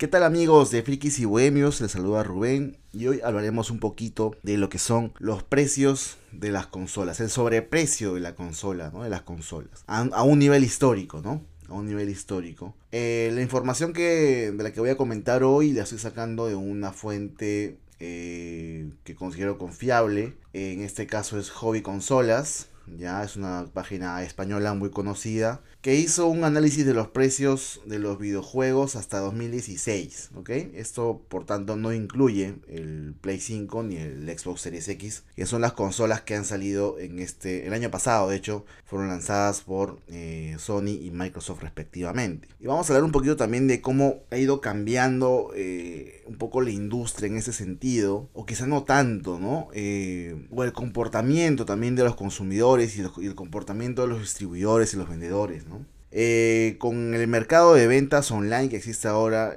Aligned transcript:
¿Qué 0.00 0.08
tal 0.08 0.22
amigos 0.22 0.70
de 0.70 0.82
Frikis 0.82 1.18
y 1.18 1.26
Bohemios? 1.26 1.82
Les 1.82 1.92
saluda 1.92 2.22
Rubén 2.22 2.78
y 2.90 3.06
hoy 3.06 3.20
hablaremos 3.22 3.70
un 3.70 3.80
poquito 3.80 4.34
de 4.42 4.56
lo 4.56 4.70
que 4.70 4.78
son 4.78 5.12
los 5.18 5.42
precios 5.42 6.16
de 6.32 6.50
las 6.50 6.66
consolas, 6.66 7.20
el 7.20 7.28
sobreprecio 7.28 8.14
de 8.14 8.20
la 8.20 8.34
consola, 8.34 8.90
¿no? 8.94 9.02
De 9.02 9.10
las 9.10 9.20
consolas, 9.20 9.84
a, 9.86 10.22
un 10.22 10.38
nivel 10.38 10.64
histórico, 10.64 11.20
¿no? 11.20 11.42
A 11.68 11.74
un 11.74 11.84
nivel 11.84 12.08
histórico. 12.08 12.74
Eh, 12.92 13.30
la 13.34 13.42
información 13.42 13.92
que, 13.92 14.52
de 14.52 14.62
la 14.62 14.72
que 14.72 14.80
voy 14.80 14.88
a 14.88 14.96
comentar 14.96 15.42
hoy 15.42 15.74
la 15.74 15.82
estoy 15.82 15.98
sacando 15.98 16.46
de 16.46 16.54
una 16.54 16.92
fuente 16.92 17.76
eh, 17.98 18.88
que 19.04 19.14
considero 19.14 19.58
confiable. 19.58 20.32
En 20.54 20.80
este 20.80 21.06
caso 21.06 21.38
es 21.38 21.50
Hobby 21.50 21.82
Consolas. 21.82 22.70
Ya 22.86 23.22
es 23.22 23.36
una 23.36 23.66
página 23.70 24.22
española 24.22 24.72
muy 24.72 24.88
conocida 24.88 25.60
que 25.82 25.94
hizo 25.94 26.26
un 26.26 26.44
análisis 26.44 26.84
de 26.84 26.92
los 26.92 27.08
precios 27.08 27.80
de 27.86 27.98
los 27.98 28.18
videojuegos 28.18 28.96
hasta 28.96 29.18
2016, 29.20 30.30
¿ok? 30.34 30.50
Esto, 30.74 31.22
por 31.28 31.46
tanto, 31.46 31.76
no 31.76 31.94
incluye 31.94 32.56
el 32.68 33.14
Play 33.18 33.40
5 33.40 33.82
ni 33.84 33.96
el 33.96 34.38
Xbox 34.38 34.60
Series 34.60 34.88
X, 34.88 35.24
que 35.34 35.46
son 35.46 35.62
las 35.62 35.72
consolas 35.72 36.20
que 36.20 36.34
han 36.34 36.44
salido 36.44 36.98
en 36.98 37.18
este, 37.18 37.66
el 37.66 37.72
año 37.72 37.90
pasado, 37.90 38.28
de 38.28 38.36
hecho, 38.36 38.66
fueron 38.84 39.08
lanzadas 39.08 39.62
por 39.62 40.00
eh, 40.08 40.56
Sony 40.58 40.98
y 41.00 41.10
Microsoft 41.12 41.62
respectivamente. 41.62 42.48
Y 42.60 42.66
vamos 42.66 42.90
a 42.90 42.92
hablar 42.92 43.04
un 43.04 43.12
poquito 43.12 43.36
también 43.36 43.66
de 43.66 43.80
cómo 43.80 44.16
ha 44.30 44.36
ido 44.36 44.60
cambiando 44.60 45.50
eh, 45.54 46.24
un 46.26 46.36
poco 46.36 46.60
la 46.60 46.70
industria 46.70 47.28
en 47.28 47.38
ese 47.38 47.54
sentido, 47.54 48.28
o 48.34 48.44
quizá 48.44 48.66
no 48.66 48.82
tanto, 48.82 49.38
¿no? 49.38 49.68
Eh, 49.72 50.46
o 50.50 50.62
el 50.62 50.74
comportamiento 50.74 51.64
también 51.64 51.96
de 51.96 52.04
los 52.04 52.16
consumidores 52.16 52.98
y, 52.98 53.02
y 53.22 53.26
el 53.26 53.34
comportamiento 53.34 54.02
de 54.02 54.08
los 54.08 54.20
distribuidores 54.20 54.92
y 54.92 54.98
los 54.98 55.08
vendedores, 55.08 55.69
eh, 56.12 56.76
con 56.78 57.14
el 57.14 57.26
mercado 57.28 57.74
de 57.74 57.86
ventas 57.86 58.30
online 58.30 58.68
que 58.68 58.76
existe 58.76 59.08
ahora, 59.08 59.56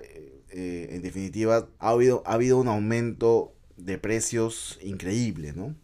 eh, 0.51 0.89
en 0.91 1.01
definitiva, 1.01 1.67
ha 1.79 1.89
habido, 1.89 2.23
ha 2.25 2.33
habido 2.33 2.59
un 2.59 2.67
aumento 2.67 3.53
de 3.77 3.97
precios 3.97 4.79
increíble, 4.83 5.53
¿no? 5.53 5.75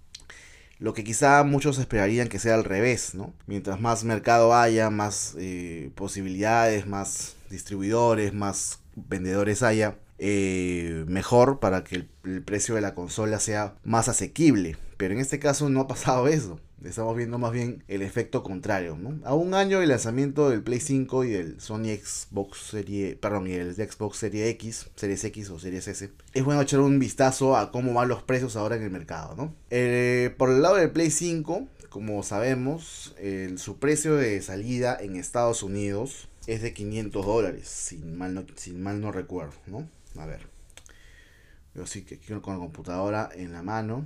Lo 0.78 0.94
que 0.94 1.04
quizá 1.04 1.44
muchos 1.44 1.78
esperarían 1.78 2.30
que 2.30 2.40
sea 2.40 2.56
al 2.56 2.64
revés, 2.64 3.14
¿no? 3.14 3.34
Mientras 3.48 3.82
más 3.82 4.04
mercado 4.04 4.56
haya, 4.56 4.90
más 4.90 5.36
eh, 5.38 5.92
posibilidades, 5.96 6.88
más 6.88 7.36
distribuidores, 7.50 8.34
más 8.34 8.80
vendedores 8.96 9.64
haya, 9.64 9.98
mejor 10.20 11.60
para 11.60 11.84
que 11.86 12.08
el 12.26 12.44
precio 12.44 12.76
de 12.76 12.82
la 12.82 12.94
consola 12.94 13.40
sea 13.40 13.76
más 13.84 14.10
asequible. 14.10 14.78
Pero 14.98 15.14
en 15.14 15.22
este 15.22 15.40
caso 15.40 15.70
no 15.70 15.82
ha 15.82 15.88
pasado 15.88 16.28
eso. 16.28 16.60
Estamos 16.84 17.16
viendo 17.16 17.38
más 17.38 17.52
bien 17.52 17.84
el 17.88 18.02
efecto 18.02 18.42
contrario, 18.42 18.98
¿no? 18.98 19.20
A 19.26 19.34
un 19.34 19.54
año 19.54 19.80
del 19.80 19.90
lanzamiento 19.90 20.50
del 20.50 20.64
Play 20.64 20.80
5 20.80 21.24
y 21.26 21.30
del 21.32 21.60
Sony 21.60 21.98
Xbox 22.02 22.60
Serie, 22.70 23.16
perdón, 23.16 23.48
y 23.48 23.54
el 23.54 23.76
Xbox 23.76 24.18
Serie 24.18 24.50
X, 24.50 24.90
Series 24.96 25.24
X 25.26 25.50
o 25.50 25.60
Series 25.60 25.88
S, 25.88 26.12
es 26.34 26.44
bueno 26.44 26.62
echar 26.62 26.80
un 26.80 27.00
vistazo 27.00 27.58
a 27.58 27.72
cómo 27.72 27.94
van 27.94 28.08
los 28.08 28.24
precios 28.24 28.56
ahora 28.56 28.78
en 28.78 28.84
el 28.84 28.92
mercado, 28.92 29.36
¿no? 29.36 29.54
Eh, 29.70 30.34
por 30.38 30.50
el 30.50 30.62
lado 30.62 30.76
del 30.76 30.92
Play 30.92 31.12
5, 31.12 31.68
como 31.90 32.24
sabemos, 32.24 33.16
su 33.58 33.78
precio 33.80 34.16
de 34.16 34.42
salida 34.42 34.98
en 35.00 35.16
Estados 35.16 35.64
Unidos 35.64 36.30
es 36.48 36.62
de 36.62 36.74
500 36.74 37.26
dólares, 37.26 37.68
sin 37.68 38.18
mal 38.18 38.34
no, 38.34 38.46
sin 38.56 38.82
mal 38.82 39.02
no 39.02 39.12
recuerdo, 39.12 39.54
¿no? 39.68 39.88
A 40.18 40.26
ver. 40.26 40.48
Yo 41.76 41.86
sí 41.86 42.04
que 42.04 42.18
quiero 42.18 42.42
con 42.42 42.54
la 42.56 42.60
computadora 42.60 43.30
en 43.34 43.54
la 43.54 43.62
mano. 43.62 44.06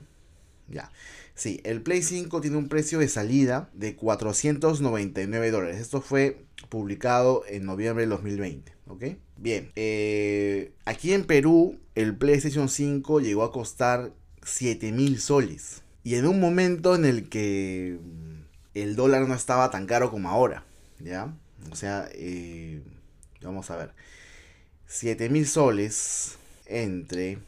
Ya. 0.67 0.91
Sí, 1.35 1.61
el 1.63 1.81
Play 1.81 2.03
5 2.03 2.41
tiene 2.41 2.57
un 2.57 2.69
precio 2.69 2.99
de 2.99 3.07
salida 3.07 3.69
de 3.73 3.95
499 3.95 5.51
dólares. 5.51 5.79
Esto 5.79 6.01
fue 6.01 6.45
publicado 6.69 7.43
en 7.47 7.65
noviembre 7.65 8.03
del 8.03 8.11
2020. 8.11 8.71
¿Ok? 8.87 9.03
Bien. 9.37 9.71
Eh, 9.75 10.73
aquí 10.85 11.13
en 11.13 11.25
Perú, 11.25 11.79
el 11.95 12.15
PlayStation 12.15 12.69
5 12.69 13.19
llegó 13.19 13.43
a 13.43 13.51
costar 13.51 14.11
7000 14.43 15.19
soles. 15.19 15.81
Y 16.03 16.15
en 16.15 16.27
un 16.27 16.39
momento 16.39 16.95
en 16.95 17.05
el 17.05 17.29
que 17.29 17.97
el 18.73 18.95
dólar 18.95 19.27
no 19.27 19.33
estaba 19.33 19.71
tan 19.71 19.87
caro 19.87 20.11
como 20.11 20.29
ahora. 20.29 20.65
¿Ya? 20.99 21.33
O 21.71 21.75
sea, 21.75 22.07
eh, 22.13 22.81
vamos 23.41 23.71
a 23.71 23.77
ver. 23.77 23.93
7000 24.87 25.47
soles 25.47 26.37
entre 26.65 27.39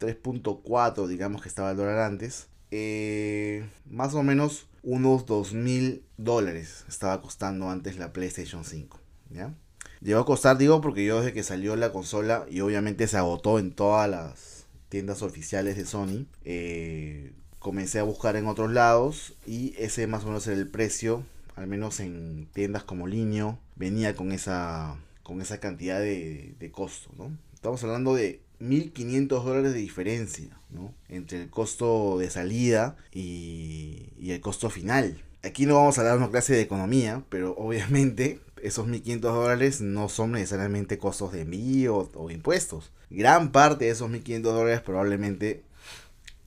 3.4, 0.00 1.06
digamos 1.06 1.42
que 1.42 1.48
estaba 1.48 1.70
el 1.70 1.76
dólar 1.76 2.00
antes, 2.00 2.48
eh, 2.70 3.66
más 3.88 4.14
o 4.14 4.22
menos 4.22 4.66
unos 4.82 5.26
2 5.26 5.52
mil 5.54 6.04
dólares 6.16 6.84
estaba 6.88 7.20
costando 7.20 7.70
antes 7.70 7.98
la 7.98 8.12
PlayStation 8.12 8.64
5. 8.64 8.98
¿ya? 9.30 9.54
Llegó 10.00 10.20
a 10.20 10.26
costar, 10.26 10.56
digo, 10.56 10.80
porque 10.80 11.04
yo 11.04 11.18
desde 11.18 11.32
que 11.32 11.42
salió 11.42 11.76
la 11.76 11.92
consola 11.92 12.46
y 12.50 12.60
obviamente 12.60 13.06
se 13.06 13.18
agotó 13.18 13.58
en 13.58 13.72
todas 13.72 14.08
las 14.08 14.66
tiendas 14.88 15.22
oficiales 15.22 15.76
de 15.76 15.84
Sony, 15.84 16.26
eh, 16.44 17.32
comencé 17.58 17.98
a 17.98 18.04
buscar 18.04 18.36
en 18.36 18.46
otros 18.46 18.72
lados 18.72 19.34
y 19.46 19.74
ese 19.78 20.06
más 20.06 20.24
o 20.24 20.28
menos 20.28 20.46
era 20.46 20.56
el 20.56 20.68
precio, 20.68 21.24
al 21.54 21.66
menos 21.66 22.00
en 22.00 22.48
tiendas 22.52 22.82
como 22.82 23.06
Linio, 23.06 23.58
venía 23.76 24.16
con 24.16 24.32
esa, 24.32 24.96
con 25.22 25.42
esa 25.42 25.60
cantidad 25.60 26.00
de, 26.00 26.54
de 26.58 26.70
costo. 26.70 27.10
¿no? 27.18 27.36
Estamos 27.52 27.84
hablando 27.84 28.14
de 28.14 28.40
1.500 28.60 29.28
dólares 29.42 29.72
de 29.72 29.78
diferencia 29.78 30.60
¿no? 30.70 30.94
entre 31.08 31.42
el 31.42 31.50
costo 31.50 32.18
de 32.18 32.30
salida 32.30 32.96
y, 33.12 34.12
el 34.20 34.40
costo 34.40 34.70
final. 34.70 35.22
Aquí 35.42 35.66
no 35.66 35.76
vamos 35.76 35.98
a 35.98 36.02
dar 36.02 36.18
una 36.18 36.30
clase 36.30 36.52
de 36.52 36.60
economía, 36.60 37.24
pero 37.30 37.54
obviamente 37.56 38.40
esos 38.62 38.86
1.500 38.86 39.20
dólares 39.20 39.80
no 39.80 40.08
son 40.08 40.32
necesariamente 40.32 40.98
costos 40.98 41.32
de 41.32 41.42
envío 41.42 42.10
o, 42.14 42.30
impuestos. 42.30 42.92
Gran 43.08 43.50
parte 43.50 43.86
de 43.86 43.92
esos 43.92 44.10
1.500 44.10 44.42
dólares 44.42 44.80
probablemente, 44.82 45.64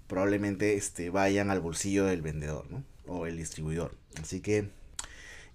probablemente 0.07 0.75
este, 0.75 1.09
vayan 1.09 1.50
al 1.50 1.59
bolsillo 1.59 2.06
del 2.06 2.22
vendedor 2.22 2.66
¿no? 2.69 2.84
o 3.07 3.25
el 3.25 3.38
distribuidor. 3.38 3.96
Así 4.22 4.40
que, 4.40 4.69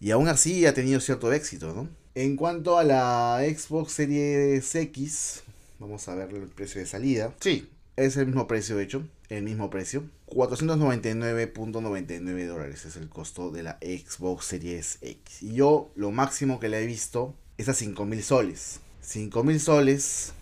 y 0.00 0.10
aún 0.10 0.28
así 0.28 0.66
ha 0.66 0.74
tenido 0.74 1.00
cierto 1.00 1.32
éxito. 1.32 1.72
¿no? 1.72 1.88
En 2.16 2.34
cuanto 2.34 2.78
a 2.78 2.84
la 2.84 3.40
Xbox 3.44 3.92
Series 3.92 4.74
X, 4.74 5.44
Vamos 5.78 6.08
a 6.08 6.14
ver 6.14 6.32
el 6.34 6.48
precio 6.48 6.80
de 6.80 6.86
salida. 6.86 7.34
Sí, 7.40 7.68
es 7.96 8.16
el 8.16 8.26
mismo 8.26 8.48
precio, 8.48 8.76
de 8.76 8.84
hecho. 8.84 9.06
El 9.28 9.44
mismo 9.44 9.70
precio. 9.70 10.04
499.99 10.26 12.46
dólares 12.46 12.84
es 12.84 12.96
el 12.96 13.08
costo 13.08 13.50
de 13.50 13.62
la 13.62 13.78
Xbox 13.80 14.46
Series 14.46 14.98
X. 15.02 15.42
Y 15.42 15.54
yo 15.54 15.92
lo 15.94 16.10
máximo 16.10 16.58
que 16.58 16.68
le 16.68 16.82
he 16.82 16.86
visto 16.86 17.34
es 17.58 17.68
a 17.68 17.72
5.000 17.72 18.22
soles. 18.22 18.80
5.000 19.04 19.58
soles 19.58 20.32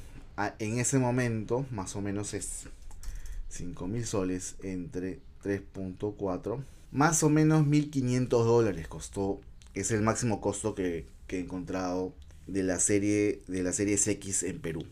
en 0.58 0.78
ese 0.78 0.98
momento 0.98 1.66
más 1.70 1.96
o 1.96 2.02
menos 2.02 2.34
es 2.34 2.66
5.000 3.52 4.04
soles 4.04 4.56
entre 4.62 5.20
3.4. 5.42 6.62
Más 6.92 7.22
o 7.22 7.28
menos 7.28 7.66
1.500 7.66 8.28
dólares 8.28 8.88
costó. 8.88 9.40
Es 9.74 9.90
el 9.90 10.02
máximo 10.02 10.40
costo 10.40 10.74
que, 10.74 11.06
que 11.26 11.36
he 11.36 11.40
encontrado 11.40 12.14
de 12.46 12.62
la 12.62 12.80
serie 12.80 13.42
de 13.48 13.62
la 13.62 13.72
serie 13.72 13.96
X 13.96 14.42
en 14.42 14.60
Perú. 14.60 14.86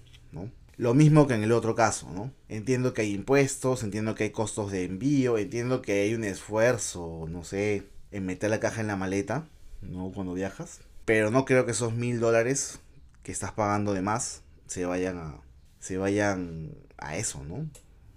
Lo 0.76 0.94
mismo 0.94 1.26
que 1.26 1.34
en 1.34 1.44
el 1.44 1.52
otro 1.52 1.74
caso, 1.74 2.10
¿no? 2.12 2.32
Entiendo 2.48 2.94
que 2.94 3.02
hay 3.02 3.14
impuestos, 3.14 3.82
entiendo 3.82 4.14
que 4.14 4.24
hay 4.24 4.30
costos 4.30 4.72
de 4.72 4.84
envío, 4.84 5.38
entiendo 5.38 5.82
que 5.82 6.02
hay 6.02 6.14
un 6.14 6.24
esfuerzo, 6.24 7.26
no 7.28 7.44
sé, 7.44 7.86
en 8.10 8.26
meter 8.26 8.50
la 8.50 8.60
caja 8.60 8.80
en 8.80 8.88
la 8.88 8.96
maleta, 8.96 9.46
¿no? 9.82 10.10
Cuando 10.12 10.34
viajas. 10.34 10.80
Pero 11.04 11.30
no 11.30 11.44
creo 11.44 11.64
que 11.64 11.72
esos 11.72 11.94
mil 11.94 12.18
dólares 12.18 12.80
que 13.22 13.32
estás 13.32 13.52
pagando 13.52 13.92
de 13.92 14.02
más 14.02 14.42
se 14.66 14.84
vayan 14.84 15.18
a, 15.18 15.40
se 15.78 15.96
vayan 15.96 16.72
a 16.98 17.16
eso, 17.16 17.44
¿no? 17.44 17.68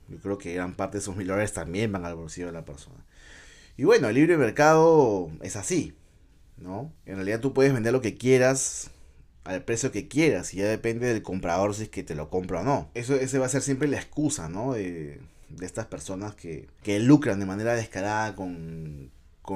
Yo 0.09 0.19
creo 0.19 0.37
que 0.37 0.53
gran 0.53 0.75
parte 0.75 0.97
de 0.97 1.01
esos 1.01 1.15
mil 1.15 1.27
dólares 1.27 1.53
también 1.53 1.91
van 1.91 2.05
al 2.05 2.15
bolsillo 2.15 2.47
de 2.47 2.53
la 2.53 2.65
persona. 2.65 3.05
Y 3.75 3.83
bueno, 3.83 4.09
el 4.09 4.15
libre 4.15 4.37
mercado 4.37 5.29
es 5.41 5.55
así, 5.55 5.95
¿no? 6.57 6.91
En 7.05 7.15
realidad 7.15 7.39
tú 7.39 7.53
puedes 7.53 7.73
vender 7.73 7.93
lo 7.93 8.01
que 8.01 8.17
quieras 8.17 8.89
al 9.47 9.63
precio 9.63 9.91
que 9.91 10.07
quieras 10.07 10.53
y 10.53 10.57
ya 10.57 10.67
depende 10.67 11.07
del 11.07 11.23
comprador 11.23 11.73
si 11.73 11.83
es 11.83 11.89
que 11.89 12.03
te 12.03 12.15
lo 12.15 12.29
compra 12.29 12.61
o 12.61 12.63
no. 12.63 12.91
Eso 12.93 13.15
ese 13.15 13.39
va 13.39 13.45
a 13.45 13.49
ser 13.49 13.61
siempre 13.61 13.87
la 13.87 13.97
excusa, 13.97 14.49
¿no? 14.49 14.73
De, 14.73 15.21
estas 15.61 15.85
personas 15.85 16.35
que, 16.35 16.67
lucran 16.99 17.39
de 17.39 17.45
manera 17.45 17.73
descarada 17.73 18.35
con, 18.35 19.11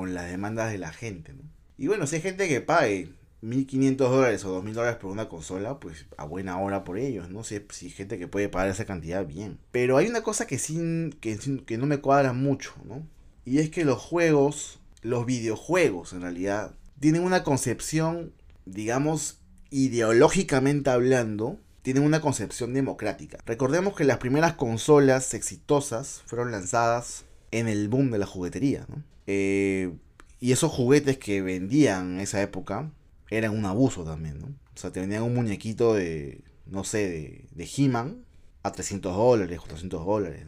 las 0.08 0.30
demandas 0.30 0.72
de 0.72 0.78
la 0.78 0.94
gente, 0.94 1.34
¿no? 1.34 1.44
Y 1.78 1.88
bueno, 1.88 2.08
si 2.08 2.16
hay 2.16 2.22
gente 2.22 2.48
que 2.48 2.62
pague 2.62 3.10
1.500 3.44 3.98
dólares 3.98 4.46
o 4.46 4.64
2.000 4.64 4.72
dólares 4.72 4.98
por 4.98 5.12
una 5.12 5.28
consola, 5.28 5.80
pues 5.80 6.06
a 6.16 6.26
buena 6.26 6.58
hora 6.60 6.84
por 6.86 6.98
ellos, 6.98 7.30
¿no? 7.30 7.44
Si, 7.44 7.60
si 7.72 7.88
hay 7.88 7.92
gente 7.92 8.18
que 8.18 8.28
puede 8.28 8.48
pagar 8.48 8.70
esa 8.70 8.86
cantidad, 8.86 9.26
bien. 9.26 9.60
Pero 9.72 9.98
hay 9.98 10.08
una 10.08 10.22
cosa 10.22 10.48
que, 10.48 10.58
sin, 10.58 11.12
que, 11.20 11.38
que 11.66 11.78
no 11.78 11.88
me 11.88 11.98
cuadra 11.98 12.32
mucho, 12.32 12.74
¿no? 12.86 13.06
Y 13.44 13.60
es 13.60 13.70
que 13.70 13.84
los 13.84 14.00
juegos, 14.00 14.80
los 15.02 15.26
videojuegos 15.26 16.14
en 16.14 16.22
realidad, 16.22 16.76
tienen 17.00 17.24
una 17.24 17.44
concepción, 17.44 18.32
digamos, 18.66 19.41
ideológicamente 19.72 20.90
hablando, 20.90 21.58
tienen 21.82 22.04
una 22.04 22.22
concepción 22.22 22.74
democrática. 22.74 23.40
Recordemos 23.46 23.96
que 23.96 24.04
las 24.04 24.18
primeras 24.18 24.54
consolas 24.54 25.34
exitosas 25.34 26.22
fueron 26.28 26.52
lanzadas 26.52 27.26
en 27.50 27.68
el 27.68 27.90
boom 27.90 28.12
de 28.12 28.20
la 28.20 28.28
juguetería. 28.28 28.86
Eh, 29.26 29.92
y 30.40 30.52
esos 30.52 30.72
juguetes 30.72 31.18
que 31.18 31.42
vendían 31.42 32.16
en 32.16 32.20
esa 32.20 32.42
época 32.42 32.92
eran 33.30 33.58
un 33.58 33.66
abuso 33.66 34.04
también. 34.04 34.44
O 34.44 34.78
sea, 34.78 34.92
te 34.92 35.00
vendían 35.00 35.24
un 35.24 35.34
muñequito 35.34 35.96
de, 35.96 36.42
no 36.68 36.84
sé, 36.84 37.10
de, 37.10 37.46
de 37.52 37.70
He-Man 37.76 38.24
a 38.64 38.72
300 38.72 39.16
dólares, 39.16 39.60
400 39.60 40.06
dólares. 40.06 40.46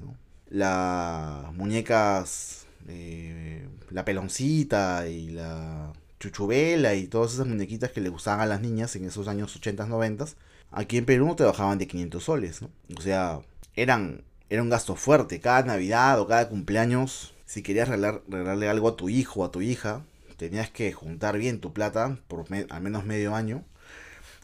Las 0.50 1.52
muñecas, 1.54 2.68
eh, 2.88 3.68
la 3.90 4.06
peloncita 4.06 5.08
y 5.08 5.30
la 5.30 5.94
chuchubela 6.24 6.96
y 6.96 7.08
todas 7.08 7.34
esas 7.34 7.48
muñequitas 7.48 7.92
que 7.92 8.00
le 8.00 8.08
gustaban 8.08 8.40
a 8.40 8.46
las 8.46 8.62
niñas 8.62 8.96
en 8.96 9.06
esos 9.06 9.28
años 9.28 9.54
80, 9.56 9.86
90, 9.86 10.26
aquí 10.72 10.98
en 10.98 11.06
Perú 11.06 11.28
no 11.28 11.36
te 11.36 11.44
bajaban 11.44 11.78
de 11.78 11.88
500 11.88 12.24
soles, 12.24 12.62
¿no? 12.62 12.70
O 12.98 13.02
sea, 13.02 13.42
eran, 13.76 14.24
era 14.50 14.62
un 14.62 14.70
gasto 14.70 14.96
fuerte. 14.96 15.42
Cada 15.42 15.64
Navidad 15.64 16.20
o 16.22 16.28
cada 16.28 16.48
cumpleaños, 16.48 17.34
si 17.46 17.62
querías 17.62 17.90
regalarle 17.90 18.70
algo 18.70 18.88
a 18.88 18.96
tu 18.96 19.10
hijo 19.10 19.42
o 19.42 19.46
a 19.46 19.52
tu 19.52 19.62
hija, 19.62 20.06
tenías 20.38 20.70
que 20.70 20.94
juntar 20.94 21.38
bien 21.38 21.60
tu 21.60 21.74
plata 21.74 22.18
por 22.28 22.46
al 22.70 22.82
menos 22.82 23.06
medio 23.06 23.36
año 23.36 23.64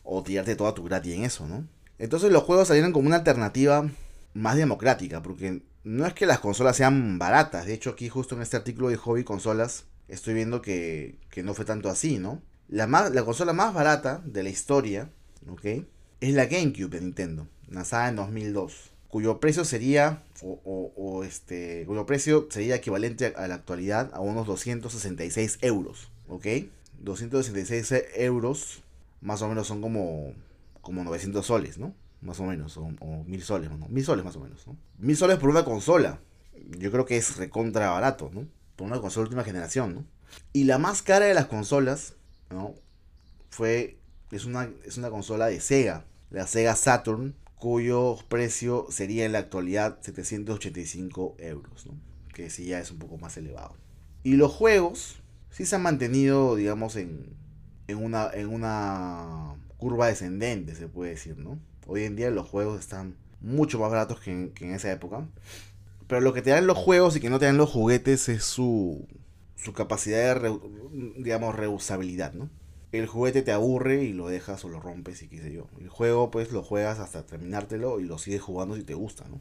o 0.04 0.22
tirarte 0.24 0.56
toda 0.56 0.74
tu 0.74 0.84
gratis 0.84 1.16
en 1.16 1.24
eso, 1.24 1.48
¿no? 1.48 1.66
Entonces 1.98 2.32
los 2.32 2.44
juegos 2.44 2.68
salieron 2.68 2.92
como 2.92 3.08
una 3.08 3.18
alternativa 3.18 3.90
más 4.34 4.58
democrática, 4.58 5.22
porque 5.22 5.62
no 5.84 6.06
es 6.06 6.14
que 6.14 6.25
las 6.25 6.40
consolas 6.40 6.75
sean 6.75 7.20
baratas, 7.20 7.66
de 7.66 7.74
hecho 7.74 7.92
aquí 7.92 8.10
justo 8.10 8.36
en 8.36 8.42
este 8.42 8.58
artículo 8.58 8.90
de 8.90 8.98
Hobby 8.98 9.24
Consolas 9.24 9.86
estoy 10.10 10.34
viendo 10.34 10.62
que, 10.62 11.18
no 11.44 11.54
fue 11.54 11.66
tanto 11.66 11.90
así, 11.90 12.18
¿no? 12.18 12.42
La, 12.68 12.88
la 12.88 13.24
consola 13.24 13.54
más 13.54 13.74
barata 13.74 14.22
de 14.26 14.44
la 14.44 14.50
historia, 14.50 15.10
¿ok? 15.48 15.66
Es 16.22 16.34
la 16.34 16.46
GameCube 16.46 16.90
de 16.90 17.02
Nintendo, 17.02 17.48
lanzada 17.70 18.10
en 18.10 18.18
2002, 18.18 18.92
cuyo 19.08 19.40
precio 19.40 19.66
sería, 19.66 20.24
o, 20.44 21.24
este, 21.24 21.86
cuyo 21.86 22.06
precio 22.06 22.48
sería 22.50 22.76
equivalente 22.76 23.34
a 23.36 23.48
la 23.48 23.56
actualidad 23.56 24.12
a 24.14 24.20
unos 24.20 24.46
266 24.48 25.60
euros, 25.62 26.12
¿ok? 26.28 26.46
266 27.00 28.06
euros 28.16 28.84
más 29.22 29.42
o 29.42 29.48
menos 29.48 29.68
son 29.68 29.82
como, 29.82 30.34
como 30.82 31.04
900 31.04 31.46
soles, 31.46 31.78
¿no? 31.78 31.94
Más 32.22 32.40
o 32.40 32.44
menos, 32.44 32.78
o, 32.78 32.90
o 33.00 33.24
1000 33.24 33.42
soles, 33.42 33.72
¿no? 33.72 33.88
1000 33.88 34.06
soles 34.06 34.26
más 34.26 34.36
o 34.36 34.42
menos, 34.42 34.68
¿no? 34.68 34.78
1000 34.98 35.18
soles 35.18 35.38
por 35.38 35.50
una 35.50 35.64
consola. 35.64 36.20
Yo 36.78 36.92
creo 36.92 37.06
que 37.06 37.18
es 37.18 37.38
recontra 37.38 37.92
barato, 37.92 38.30
¿no? 38.34 38.46
Por 38.80 38.88
una 38.88 39.02
consola 39.02 39.26
última 39.26 39.44
generación, 39.44 39.94
¿no? 39.94 40.06
Y 40.54 40.64
la 40.64 40.78
más 40.78 41.02
cara 41.02 41.26
de 41.26 41.34
las 41.34 41.48
consolas, 41.48 42.14
¿no? 42.50 42.76
Fue, 43.50 44.00
es 44.31 44.46
una, 44.46 44.70
es 44.86 44.98
una 44.98 45.10
consola 45.10 45.48
de 45.48 45.60
Sega, 45.60 46.06
la 46.30 46.48
Sega 46.48 46.78
Saturn, 46.78 47.36
cuyo 47.56 48.16
precio 48.30 48.88
sería 48.90 49.26
en 49.26 49.34
la 49.34 49.40
actualidad 49.40 50.00
785 50.00 51.36
euros, 51.40 51.88
¿no? 51.88 52.00
Que 52.34 52.50
sí 52.50 52.68
ya 52.68 52.80
es 52.80 52.90
un 52.90 53.00
poco 53.00 53.18
más 53.18 53.36
elevado. 53.36 53.76
Y 54.24 54.38
los 54.38 54.54
juegos 54.54 55.22
sí 55.50 55.66
se 55.66 55.75
han 55.75 55.82
mantenido, 55.82 56.56
digamos, 56.56 56.96
en, 56.96 57.36
en 57.90 57.98
una, 57.98 58.32
en 58.34 58.48
una 58.48 59.56
curva 59.75 60.08
descendente, 60.08 60.74
se 60.74 60.88
puede 60.88 61.12
decir, 61.12 61.38
¿no? 61.38 61.60
Hoy 61.86 62.06
en 62.06 62.16
día 62.16 62.32
los 62.32 62.48
juegos 62.48 62.80
están 62.80 63.18
mucho 63.42 63.78
más 63.78 63.92
baratos 63.92 64.22
que 64.22 64.32
en, 64.32 64.74
esa 64.74 64.90
época. 64.90 65.28
Pero 66.10 66.22
lo 66.22 66.34
que 66.34 66.42
te 66.42 66.50
dan 66.50 66.66
los 66.66 66.76
juegos 66.76 67.16
y 67.16 67.20
que 67.20 67.30
no 67.30 67.38
te 67.38 67.46
dan 67.46 67.58
los 67.58 67.70
juguetes 67.70 68.30
es 68.30 68.44
su, 68.44 69.08
su 69.56 69.74
capacidad 69.74 70.42
de, 70.42 70.60
digamos, 71.18 71.56
reusabilidad, 71.56 72.34
¿no? 72.34 72.50
El 72.92 73.06
juguete 73.06 73.44
te 73.44 73.52
aburre 73.52 74.04
y 74.04 74.14
lo 74.14 74.28
dejas 74.28 74.66
o 74.66 74.70
lo 74.70 74.80
rompes 74.80 75.22
y 75.22 75.28
qué 75.28 75.40
sé 75.40 75.54
yo. 75.54 75.68
El 75.80 75.88
juego, 75.88 76.32
pues, 76.32 76.52
lo 76.52 76.64
juegas 76.64 76.98
hasta 76.98 77.28
terminártelo 77.28 78.00
y 78.00 78.06
lo 78.06 78.18
sigues 78.18 78.42
jugando 78.42 78.76
si 78.76 78.82
te 78.82 78.96
gusta, 78.96 79.26
¿no? 79.30 79.40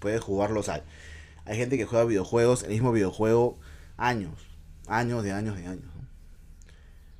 Puedes 0.00 0.22
jugarlos. 0.22 0.70
Hay, 0.70 0.80
hay 1.44 1.58
gente 1.58 1.76
que 1.76 1.84
juega 1.84 2.06
videojuegos, 2.06 2.62
el 2.62 2.70
mismo 2.70 2.90
videojuego, 2.92 3.58
años. 3.98 4.46
Años 4.86 5.22
de 5.22 5.32
años 5.32 5.58
de 5.58 5.66
años. 5.66 5.92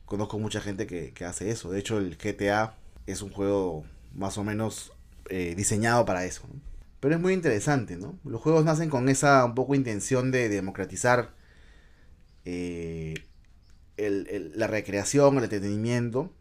Conozco 0.07 0.39
mucha 0.39 0.63
gente 0.63 0.87
que, 0.87 1.25
hace 1.27 1.51
eso. 1.51 1.71
De 1.71 1.79
hecho, 1.79 1.99
el 1.99 2.17
GTA 2.17 2.75
es 3.07 3.21
un 3.21 3.31
juego 3.31 3.85
más 4.15 4.39
o 4.39 4.45
menos 4.45 4.93
eh, 5.29 5.53
diseñado 5.55 6.07
para 6.07 6.25
eso. 6.25 6.49
Pero 7.03 7.17
es 7.17 7.21
muy 7.21 7.35
interesante, 7.35 7.97
¿no? 7.97 8.19
Los 8.25 8.41
juegos 8.41 8.65
nacen 8.65 8.89
con 8.89 9.11
esa 9.11 9.45
un 9.45 9.55
poco 9.55 9.75
intención 9.75 10.31
de 10.31 10.49
democratizar 10.49 11.35
eh, 12.45 13.15
la 13.97 14.69
recreación, 14.69 15.37
el 15.37 15.45
entretenimiento, 15.45 16.33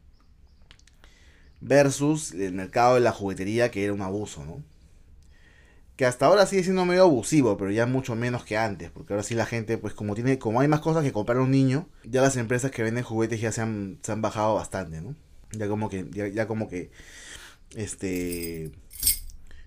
versus 1.62 2.32
el 2.34 2.54
mercado 2.54 2.96
de 2.96 3.02
la 3.02 3.12
juguetería 3.12 3.72
que 3.72 3.84
era 3.84 3.94
un 3.94 4.02
abuso, 4.02 4.46
¿no? 4.46 4.64
que 6.02 6.08
hasta 6.08 6.26
ahora 6.26 6.48
sigue 6.48 6.64
siendo 6.64 6.84
medio 6.86 7.04
abusivo, 7.04 7.58
pero 7.58 7.70
ya 7.70 7.86
mucho 7.86 8.16
menos 8.16 8.44
que 8.44 8.58
antes, 8.58 8.90
porque 8.90 9.14
ahora 9.14 9.22
sí 9.22 9.36
la 9.36 9.46
gente, 9.46 9.78
pues 9.78 9.94
como 9.94 10.16
tiene, 10.16 10.40
como 10.40 10.60
hay 10.60 10.68
más 10.68 10.80
cosas 10.80 11.04
que 11.04 11.12
comprar 11.12 11.38
a 11.38 11.42
un 11.42 11.52
niño, 11.52 11.88
ya 12.04 12.22
las 12.22 12.38
empresas 12.38 12.72
que 12.72 12.82
venden 12.82 13.04
juguetes 13.04 13.40
ya 13.40 13.52
se 13.52 13.62
han, 13.62 14.00
se 14.02 14.12
han 14.12 14.20
bajado 14.20 14.56
bastante, 14.56 15.00
¿no? 15.00 15.16
Ya 15.52 15.68
como 15.68 15.90
que, 15.90 16.08
ya, 16.34 16.48
como 16.48 16.68
que, 16.70 16.90
este, 17.76 18.72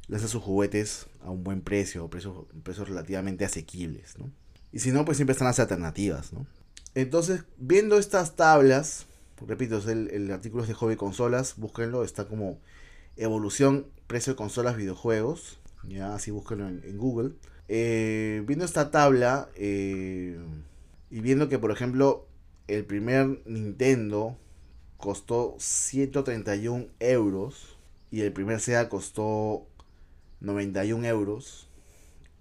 lanzan 0.08 0.28
sus 0.28 0.42
juguetes 0.42 1.06
a 1.22 1.30
un 1.30 1.44
buen 1.44 1.60
precio, 1.60 2.08
precios, 2.08 2.46
precios 2.62 2.88
relativamente 2.88 3.44
asequibles, 3.44 4.18
¿no? 4.18 4.30
Y 4.72 4.80
si 4.80 4.90
no, 4.90 5.04
pues 5.04 5.16
siempre 5.16 5.32
están 5.32 5.46
las 5.46 5.60
alternativas, 5.60 6.32
¿no? 6.32 6.46
Entonces, 6.94 7.44
viendo 7.58 7.98
estas 7.98 8.36
tablas, 8.36 9.06
repito, 9.46 9.78
es 9.78 9.86
el, 9.86 10.10
el 10.10 10.30
artículo 10.30 10.62
es 10.62 10.68
de 10.68 10.74
Hobby 10.74 10.96
Consolas, 10.96 11.54
búsquenlo, 11.56 12.04
está 12.04 12.26
como 12.26 12.58
evolución, 13.16 13.86
precio 14.06 14.32
de 14.32 14.36
consolas, 14.36 14.76
videojuegos, 14.76 15.58
ya 15.88 16.14
así 16.14 16.30
búsquenlo 16.30 16.68
en, 16.68 16.98
Google. 16.98 17.32
Eh, 17.68 18.42
viendo 18.46 18.64
esta 18.64 18.90
tabla 18.90 19.48
eh, 19.56 20.38
y 21.10 21.20
viendo 21.20 21.48
que, 21.48 21.58
por 21.58 21.70
ejemplo, 21.70 22.26
el 22.68 22.84
primer 22.84 23.40
Nintendo 23.46 24.36
costó 24.96 25.56
131 25.58 26.86
euros 27.00 27.76
y 28.10 28.22
el 28.22 28.32
primer 28.32 28.60
Sega 28.60 28.88
costó 28.88 29.66
91 30.40 31.06
euros 31.06 31.68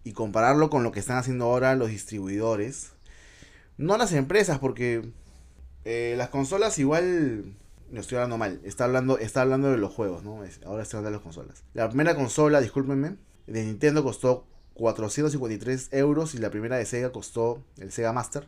y 0.03 0.13
compararlo 0.13 0.69
con 0.69 0.83
lo 0.83 0.91
que 0.91 0.99
están 0.99 1.17
haciendo 1.17 1.45
ahora 1.45 1.75
los 1.75 1.89
distribuidores, 1.89 2.91
no 3.77 3.97
las 3.97 4.13
empresas, 4.13 4.59
porque 4.59 5.11
eh, 5.85 6.15
las 6.17 6.29
consolas 6.29 6.77
igual 6.79 7.55
no 7.89 8.01
estoy 8.01 8.17
hablando 8.17 8.37
mal, 8.37 8.59
está 8.63 8.85
hablando, 8.85 9.17
está 9.17 9.41
hablando 9.41 9.69
de 9.71 9.77
los 9.77 9.93
juegos, 9.93 10.23
¿no? 10.23 10.43
ahora 10.65 10.83
estoy 10.83 10.97
hablando 10.97 11.11
de 11.11 11.11
las 11.11 11.21
consolas. 11.21 11.63
La 11.73 11.87
primera 11.89 12.15
consola, 12.15 12.59
discúlpenme, 12.59 13.17
de 13.47 13.65
Nintendo 13.65 14.03
costó 14.03 14.45
453 14.73 15.89
euros 15.91 16.33
y 16.33 16.39
la 16.39 16.49
primera 16.49 16.77
de 16.77 16.85
Sega 16.85 17.11
costó 17.11 17.63
el 17.77 17.91
Sega 17.91 18.13
Master. 18.13 18.47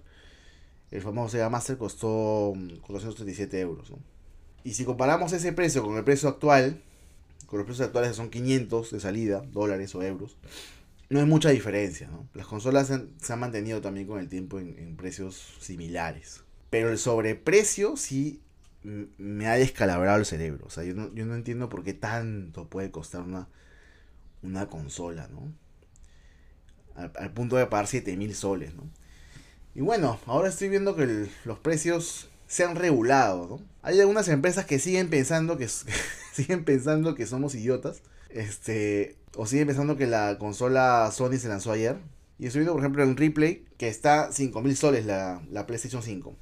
El 0.91 1.01
famoso 1.01 1.29
Sega 1.29 1.49
Master 1.49 1.77
costó 1.77 2.53
437 2.81 3.57
mm, 3.57 3.61
euros. 3.61 3.93
Y 4.63 4.73
si 4.73 4.85
comparamos 4.85 5.33
ese 5.33 5.53
precio 5.53 5.83
con 5.83 5.97
el 5.97 6.03
precio 6.03 6.29
actual, 6.29 6.81
con 7.45 7.59
los 7.59 7.65
precios 7.65 7.87
actuales 7.87 8.15
son 8.15 8.29
500 8.29 8.91
de 8.91 8.99
salida, 8.99 9.43
dólares 9.51 9.93
o 9.95 10.03
euros, 10.03 10.37
no 11.09 11.19
hay 11.19 11.25
mucha 11.25 11.49
diferencia. 11.49 12.09
Las 12.33 12.47
consolas 12.47 12.87
se 12.87 13.33
han, 13.33 13.39
mantenido 13.39 13.81
también 13.81 14.07
con 14.07 14.19
el 14.19 14.27
tiempo 14.27 14.59
en, 14.59 14.95
precios 14.97 15.55
similares. 15.59 16.43
Pero 16.69 16.89
el 16.89 16.97
sobreprecio 16.97 17.95
sí 17.95 18.41
me 18.83 19.47
ha 19.47 19.53
descalabrado 19.53 20.17
el 20.17 20.25
cerebro. 20.25 20.65
O 20.65 20.69
sea, 20.69 20.83
yo 20.83 20.95
no, 20.95 21.13
yo 21.13 21.25
no 21.25 21.35
entiendo 21.35 21.69
por 21.69 21.83
qué 21.83 21.93
tanto 21.93 22.67
puede 22.67 22.91
costar 22.91 23.21
una 23.21 23.47
una 24.45 24.67
consola, 24.67 25.27
¿no? 25.27 25.53
Al, 26.95 27.33
punto 27.33 27.57
de 27.57 27.65
pagar 27.65 27.87
7000 27.87 28.35
soles, 28.35 28.73
¿no? 28.73 28.83
Y 29.73 29.81
bueno, 29.81 30.17
ahora 30.27 30.47
estoy 30.47 30.69
viendo 30.69 30.95
que 30.95 31.27
los 31.43 31.59
precios 31.59 32.29
se 32.47 32.63
han 32.63 32.75
regulado, 32.75 33.47
¿no? 33.47 33.61
Hay 33.81 33.99
algunas 33.99 34.27
empresas 34.27 34.65
que 34.65 34.79
siguen 34.79 35.09
pensando 35.09 35.57
que 35.57 35.67
siguen 36.33 36.65
pensando 36.65 37.15
que 37.15 37.27
somos 37.27 37.55
idiotas, 37.55 38.01
este, 38.29 39.15
o 39.35 39.45
siguen 39.45 39.67
pensando 39.67 39.97
que 39.97 40.07
la 40.07 40.37
consola 40.37 41.09
Sony 41.11 41.37
se 41.37 41.47
lanzó 41.47 41.71
ayer. 41.71 41.97
Y 42.37 42.47
estoy 42.47 42.61
viendo, 42.61 42.73
por 42.73 42.81
ejemplo, 42.81 43.03
en 43.03 43.15
Replay 43.15 43.65
que 43.77 43.87
está 43.87 44.31
5000 44.31 44.75
soles 44.75 45.05
la, 45.05 45.41
la 45.51 45.65
PlayStation 45.65 46.03
5. 46.03 46.35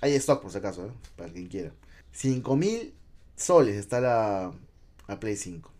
Hay 0.00 0.14
stock 0.14 0.42
por 0.42 0.50
si 0.50 0.58
acaso, 0.58 0.86
¿eh? 0.86 0.92
para 1.16 1.32
quien 1.32 1.46
quiera. 1.48 1.72
5000 2.12 2.94
soles 3.36 3.76
está 3.76 4.00
la, 4.00 4.52
la 5.08 5.20
Play 5.20 5.36
5. 5.36 5.70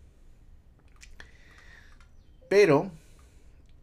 Pero 2.49 2.91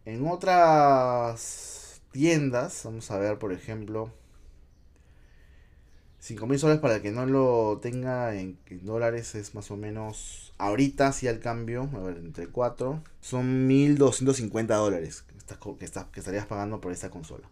en 0.05 0.27
otras 0.27 2.01
tiendas, 2.13 2.83
vamos 2.85 3.11
a 3.11 3.19
ver, 3.19 3.39
por 3.39 3.53
ejemplo, 3.53 4.13
5 6.23 6.47
mil 6.47 6.59
soles 6.59 6.79
para 6.79 6.97
el 6.97 7.03
que 7.03 7.11
no 7.11 7.27
lo 7.27 7.81
tenga 7.83 8.35
en, 8.37 8.57
dólares 8.83 9.35
es 9.35 9.57
más 9.57 9.73
o 9.73 9.77
menos, 9.77 10.53
ahorita 10.57 11.13
sí 11.13 11.27
al 11.27 11.41
cambio, 11.41 11.91
a 11.95 11.99
ver, 11.99 12.19
entre 12.19 12.47
4, 12.47 13.03
son 13.21 13.69
1.250 13.69 14.67
dólares 14.77 15.25
que, 15.27 15.77
que, 15.79 16.21
estarías 16.21 16.47
pagando 16.47 16.81
por 16.81 16.93
esta 16.93 17.11
consola. 17.11 17.49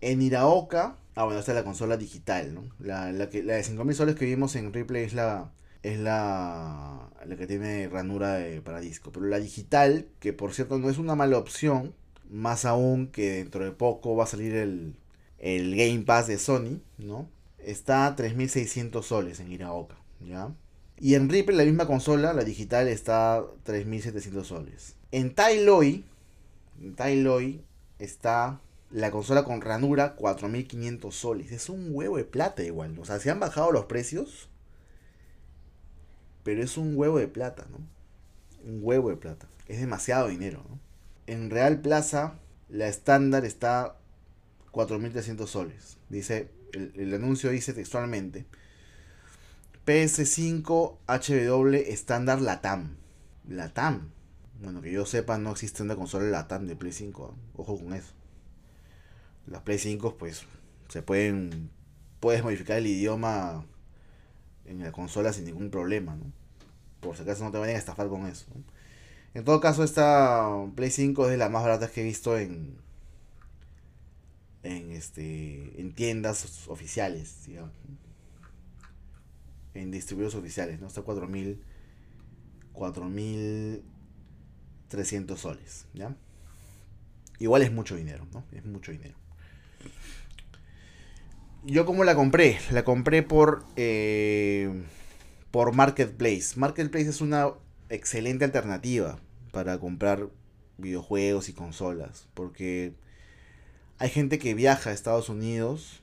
En 0.00 0.22
Iraoka, 0.22 0.96
ah 1.16 1.24
bueno, 1.24 1.40
esta 1.40 1.50
es 1.50 1.56
la 1.56 1.64
consola 1.64 1.96
digital, 1.96 2.54
¿no? 2.54 2.62
La, 2.78 3.10
la, 3.10 3.26
de 3.26 3.62
5 3.64 3.84
mil 3.84 3.96
soles 3.96 4.14
que 4.14 4.26
vimos 4.26 4.54
en 4.54 4.72
Replay 4.72 5.02
es 5.02 5.14
la 5.14 5.50
es 5.82 5.98
la, 5.98 7.10
la 7.24 7.36
que 7.36 7.46
tiene 7.46 7.88
ranura 7.88 8.34
de, 8.34 8.60
para 8.60 8.80
disco. 8.80 9.12
Pero 9.12 9.26
la 9.26 9.38
digital, 9.38 10.06
que 10.20 10.32
por 10.32 10.54
cierto 10.54 10.78
no 10.78 10.90
es 10.90 10.98
una 10.98 11.14
mala 11.14 11.38
opción, 11.38 11.94
más 12.30 12.64
aún 12.64 13.08
que 13.08 13.34
dentro 13.34 13.64
de 13.64 13.72
poco 13.72 14.16
va 14.16 14.24
a 14.24 14.26
salir 14.28 14.54
el, 14.54 14.96
Game 15.38 16.00
Pass 16.00 16.26
de 16.26 16.38
Sony, 16.38 16.80
¿no? 16.98 17.28
Está 17.66 18.06
a 18.06 18.14
3.600 18.14 19.02
soles 19.02 19.40
en 19.40 19.50
Iraoka, 19.50 19.96
¿ya? 20.20 20.54
Y 21.00 21.14
en 21.14 21.28
Ripple, 21.28 21.56
la 21.56 21.64
misma 21.64 21.88
consola, 21.88 22.32
la 22.32 22.44
digital, 22.44 22.86
está 22.86 23.42
3.700 23.64 24.44
soles. 24.44 24.94
En 25.10 25.34
Tailoi, 25.34 26.04
en 26.80 27.64
está 27.98 28.60
la 28.92 29.10
consola 29.10 29.42
con 29.42 29.62
ranura 29.62 30.16
4.500 30.16 31.10
soles. 31.10 31.50
Es 31.50 31.68
un 31.68 31.88
huevo 31.90 32.18
de 32.18 32.24
plata 32.24 32.62
igual. 32.62 32.96
O 33.00 33.04
sea, 33.04 33.18
se 33.18 33.32
han 33.32 33.40
bajado 33.40 33.72
los 33.72 33.86
precios. 33.86 34.48
Pero 36.44 36.62
es 36.62 36.76
un 36.76 36.96
huevo 36.96 37.18
de 37.18 37.26
plata, 37.26 37.66
¿no? 37.68 37.78
Un 38.64 38.78
huevo 38.80 39.10
de 39.10 39.16
plata. 39.16 39.48
Es 39.66 39.80
demasiado 39.80 40.28
dinero, 40.28 40.64
¿no? 40.68 40.78
En 41.26 41.50
Real 41.50 41.80
Plaza, 41.80 42.38
la 42.68 42.86
estándar 42.86 43.44
está 43.44 43.96
4.300 44.70 45.46
soles. 45.48 45.96
Dice, 46.08 46.48
el, 46.72 46.92
el 46.96 47.14
anuncio 47.14 47.50
dice 47.50 47.72
textualmente. 47.72 48.46
PS5 49.86 50.96
HW 51.06 51.74
estándar 51.92 52.40
LATAM. 52.40 52.96
LATAM. 53.48 54.10
Bueno, 54.60 54.80
que 54.80 54.90
yo 54.90 55.06
sepa, 55.06 55.38
no 55.38 55.52
existe 55.52 55.82
una 55.82 55.96
consola 55.96 56.26
LATAM 56.26 56.66
de 56.66 56.76
Play 56.76 56.92
5. 56.92 57.34
¿eh? 57.34 57.40
Ojo 57.56 57.78
con 57.78 57.92
eso. 57.92 58.12
Las 59.46 59.62
Play 59.62 59.78
5, 59.78 60.16
pues, 60.16 60.44
se 60.88 61.02
pueden. 61.02 61.70
Puedes 62.20 62.42
modificar 62.42 62.78
el 62.78 62.86
idioma 62.86 63.64
en 64.64 64.82
la 64.82 64.90
consola 64.90 65.32
sin 65.32 65.44
ningún 65.44 65.70
problema, 65.70 66.16
¿no? 66.16 66.32
Por 67.00 67.16
si 67.16 67.22
acaso 67.22 67.44
no 67.44 67.52
te 67.52 67.58
vayan 67.58 67.76
a 67.76 67.78
estafar 67.78 68.08
con 68.08 68.26
eso. 68.26 68.46
En 69.34 69.44
todo 69.44 69.60
caso, 69.60 69.84
esta 69.84 70.48
Play 70.74 70.90
5 70.90 71.26
es 71.26 71.30
de 71.30 71.36
las 71.36 71.50
más 71.50 71.62
baratas 71.62 71.90
que 71.90 72.00
he 72.00 72.04
visto 72.04 72.36
en. 72.36 72.76
En, 74.66 74.90
este, 74.90 75.80
en 75.80 75.94
tiendas 75.94 76.68
oficiales, 76.68 77.44
digamos 77.46 77.72
en 79.76 79.90
distribuidores 79.90 80.36
oficiales, 80.36 80.80
¿no? 80.80 80.86
Está 80.86 81.02
4000 81.02 81.60
4300 82.72 85.40
soles, 85.40 85.86
¿ya? 85.94 86.14
Igual 87.38 87.62
es 87.62 87.72
mucho 87.72 87.96
dinero, 87.96 88.28
¿no? 88.32 88.44
Es 88.52 88.66
mucho 88.66 88.92
dinero. 88.92 89.14
Yo 91.64 91.86
cómo 91.86 92.04
la 92.04 92.14
compré? 92.14 92.58
La 92.70 92.84
compré 92.84 93.22
por 93.22 93.64
eh, 93.76 94.84
por 95.50 95.74
Marketplace. 95.74 96.56
Marketplace 96.56 97.08
es 97.08 97.22
una 97.22 97.48
excelente 97.88 98.44
alternativa 98.44 99.18
para 99.52 99.78
comprar 99.78 100.28
videojuegos 100.76 101.48
y 101.48 101.54
consolas, 101.54 102.28
porque 102.34 102.92
hay 103.98 104.10
gente 104.10 104.38
que 104.38 104.54
viaja 104.54 104.90
a 104.90 104.92
Estados 104.92 105.28
Unidos 105.28 106.02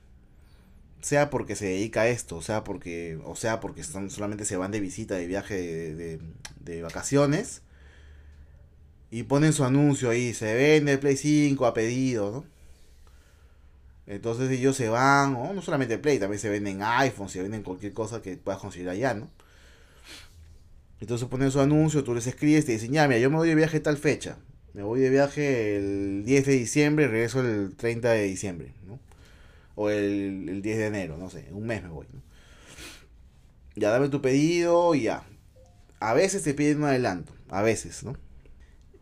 sea 1.01 1.29
porque 1.29 1.55
se 1.55 1.65
dedica 1.65 2.01
a 2.01 2.07
esto, 2.07 2.41
sea 2.41 2.63
porque, 2.63 3.19
o 3.25 3.35
sea 3.35 3.59
porque 3.59 3.81
están, 3.81 4.09
solamente 4.09 4.45
se 4.45 4.55
van 4.57 4.71
de 4.71 4.79
visita, 4.79 5.15
de 5.15 5.27
viaje, 5.27 5.55
de, 5.93 6.19
de, 6.62 6.81
vacaciones, 6.81 7.62
y 9.12 9.23
ponen 9.23 9.53
su 9.53 9.65
anuncio 9.65 10.09
ahí, 10.09 10.33
se 10.33 10.53
vende 10.55 10.93
el 10.93 11.00
Play 11.00 11.17
5 11.17 11.65
a 11.65 11.73
pedido, 11.73 12.31
¿no? 12.31 12.45
Entonces 14.07 14.50
ellos 14.51 14.75
se 14.75 14.89
van, 14.89 15.35
o 15.35 15.53
no 15.53 15.62
solamente 15.62 15.97
Play, 15.97 16.19
también 16.19 16.39
se 16.39 16.50
venden 16.50 16.81
iPhone, 16.81 17.29
se 17.29 17.41
venden 17.41 17.63
cualquier 17.63 17.93
cosa 17.93 18.21
que 18.21 18.38
puedas 18.38 18.62
conseguir 18.62 18.89
allá, 18.89 19.13
¿no? 19.13 19.29
Entonces 21.00 21.27
ponen 21.27 21.51
su 21.51 21.59
anuncio, 21.59 22.03
tú 22.03 22.15
les 22.15 22.27
escribes, 22.27 22.65
te 22.65 22.73
dicen, 22.73 22.93
ya, 22.93 23.07
mira, 23.07 23.19
yo 23.19 23.29
me 23.29 23.38
voy 23.38 23.50
de 23.50 23.55
viaje 23.55 23.79
tal 23.81 23.97
fecha. 23.97 24.38
Me 24.74 24.82
voy 24.82 25.01
de 25.01 25.12
viaje 25.12 25.77
el 25.77 26.25
10 26.25 26.46
de 26.48 26.53
diciembre 26.53 27.06
y 27.06 27.08
regreso 27.08 27.42
el 27.42 27.75
30 27.75 28.10
de 28.10 28.24
diciembre, 28.24 28.74
¿no? 28.88 29.00
O 29.75 29.89
el, 29.89 30.62
10 30.63 30.77
de 30.77 30.86
enero, 30.88 31.18
no 31.18 31.30
sé, 31.30 31.48
un 31.51 31.68
mes 31.68 31.84
me 31.84 31.89
voy. 31.89 32.08
Ya 33.75 33.92
dame 33.92 34.10
tu 34.10 34.22
pedido 34.22 34.96
y 34.96 35.03
ya. 35.03 35.25
A 36.00 36.13
veces 36.15 36.44
te 36.44 36.56
piden 36.56 36.80
un 36.80 36.86
adelanto, 36.86 37.34
a 37.50 37.62
veces, 37.62 38.03
¿no? 38.03 38.18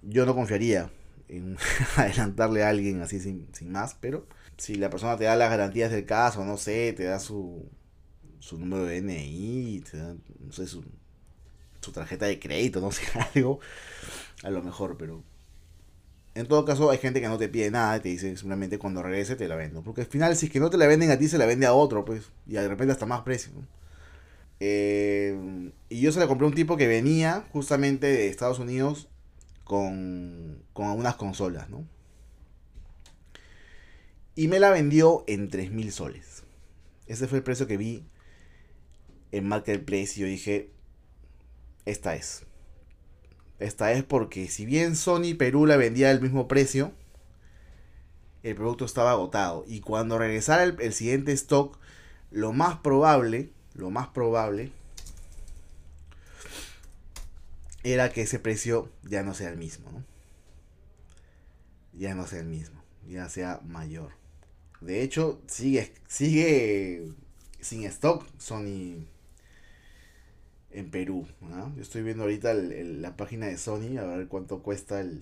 Yo 0.02 0.26
no 0.26 0.36
confiaría 0.36 0.92
en 1.30 1.58
adelantarle 1.96 2.64
a 2.64 2.70
alguien 2.70 3.02
así 3.02 3.22
sin, 3.22 3.48
más, 3.72 3.96
pero 4.00 4.28
si 4.58 4.76
la 4.76 4.90
persona 4.90 5.18
te 5.18 5.24
da 5.24 5.38
las 5.38 5.50
garantías 5.50 5.92
del 5.92 6.06
caso, 6.06 6.44
no 6.44 6.58
sé, 6.58 6.92
te 6.94 7.06
da 7.06 7.20
su, 7.20 7.66
su 8.40 8.58
número 8.58 8.84
de 8.86 9.02
DNI, 9.02 9.84
te 9.90 9.98
da, 9.98 10.16
no 10.40 10.52
sé, 10.52 10.68
su, 10.68 10.84
su 11.80 11.92
tarjeta 11.94 12.26
de 12.26 12.40
crédito, 12.40 12.82
no 12.82 12.92
sé, 12.92 13.04
algo, 13.36 13.62
a 14.44 14.50
lo 14.50 14.62
mejor, 14.62 14.98
pero 14.98 15.24
en 16.34 16.48
todo 16.48 16.64
caso, 16.64 16.90
hay 16.90 16.98
gente 16.98 17.20
que 17.20 17.28
no 17.28 17.38
te 17.38 17.50
pide 17.50 17.72
nada, 17.72 18.00
te 18.02 18.10
dice 18.10 18.36
simplemente 18.38 18.80
cuando 18.80 19.04
regrese 19.04 19.36
te 19.36 19.48
la 19.48 19.56
vendo. 19.56 19.84
Porque 19.84 20.02
al 20.02 20.08
final, 20.08 20.36
si 20.36 20.46
es 20.46 20.52
que 20.52 20.60
no 20.60 20.70
te 20.70 20.78
la 20.78 20.88
venden 20.88 21.12
a 21.12 21.18
ti, 21.18 21.28
se 21.28 21.38
la 21.38 21.46
vende 21.46 21.66
a 21.66 21.74
otro, 21.74 22.06
pues. 22.06 22.32
Y 22.48 22.54
de 22.54 22.68
repente 22.68 22.94
hasta 22.94 23.06
más 23.06 23.22
precio. 23.22 23.52
Eh, 24.60 25.72
y 25.90 26.02
yo 26.02 26.12
se 26.12 26.20
la 26.20 26.28
compré 26.28 26.46
a 26.46 26.50
un 26.50 26.56
tipo 26.56 26.78
que 26.78 26.88
venía 26.88 27.46
justamente 27.52 28.08
de 28.08 28.28
Estados 28.28 28.60
Unidos 28.60 29.10
con, 29.64 30.64
con 30.74 30.88
algunas 30.88 31.16
consolas, 31.16 31.70
¿no? 31.70 31.86
Y 34.36 34.48
me 34.48 34.60
la 34.60 34.70
vendió 34.70 35.26
en 35.28 35.50
3.000 35.50 35.92
soles. 35.92 36.44
Ese 37.08 37.28
fue 37.28 37.40
el 37.40 37.44
precio 37.44 37.68
que 37.68 37.76
vi 37.76 38.06
en 39.32 39.48
Marketplace 39.48 40.14
y 40.16 40.22
yo 40.22 40.28
dije, 40.28 40.70
esta 41.86 42.16
es. 42.16 42.46
Esta 43.62 43.92
es 43.92 44.04
porque 44.04 44.48
si 44.48 44.66
bien 44.66 44.96
Sony 44.96 45.36
Perú 45.38 45.68
la 45.68 45.78
vendía 45.78 46.10
al 46.10 46.20
mismo 46.20 46.48
precio, 46.48 46.94
el 48.42 48.56
producto 48.56 48.86
estaba 48.86 49.12
agotado. 49.12 49.66
Y 49.68 49.82
cuando 49.82 50.18
regresara 50.18 50.64
el, 50.64 50.94
siguiente 50.94 51.32
stock, 51.34 51.78
lo 52.32 52.54
más 52.54 52.80
probable, 52.80 53.52
lo 53.76 53.92
más 53.92 54.08
probable, 54.08 54.72
era 57.84 58.12
que 58.12 58.24
ese 58.24 58.40
precio 58.40 58.90
ya 59.04 59.22
no 59.22 59.36
sea 59.36 59.50
el 59.50 59.58
mismo, 59.58 59.92
¿no? 59.92 60.04
Ya 61.94 62.16
no 62.16 62.26
sea 62.26 62.40
el 62.40 62.48
mismo, 62.48 62.82
ya 63.08 63.30
sea 63.30 63.60
mayor. 63.64 64.14
De 64.80 65.04
hecho, 65.04 65.40
sigue, 65.46 65.94
sigue 66.08 67.12
sin 67.60 67.84
stock 67.84 68.26
Sony 68.40 69.06
en 70.74 70.90
Perú. 70.90 71.28
Yo 71.76 71.82
estoy 71.82 72.04
viendo 72.04 72.24
ahorita 72.24 72.54
la 72.54 73.16
página 73.18 73.48
de 73.48 73.58
Sony 73.58 73.98
a 73.98 74.04
ver 74.04 74.28
cuánto 74.28 74.62
cuesta 74.62 75.02
el, 75.02 75.22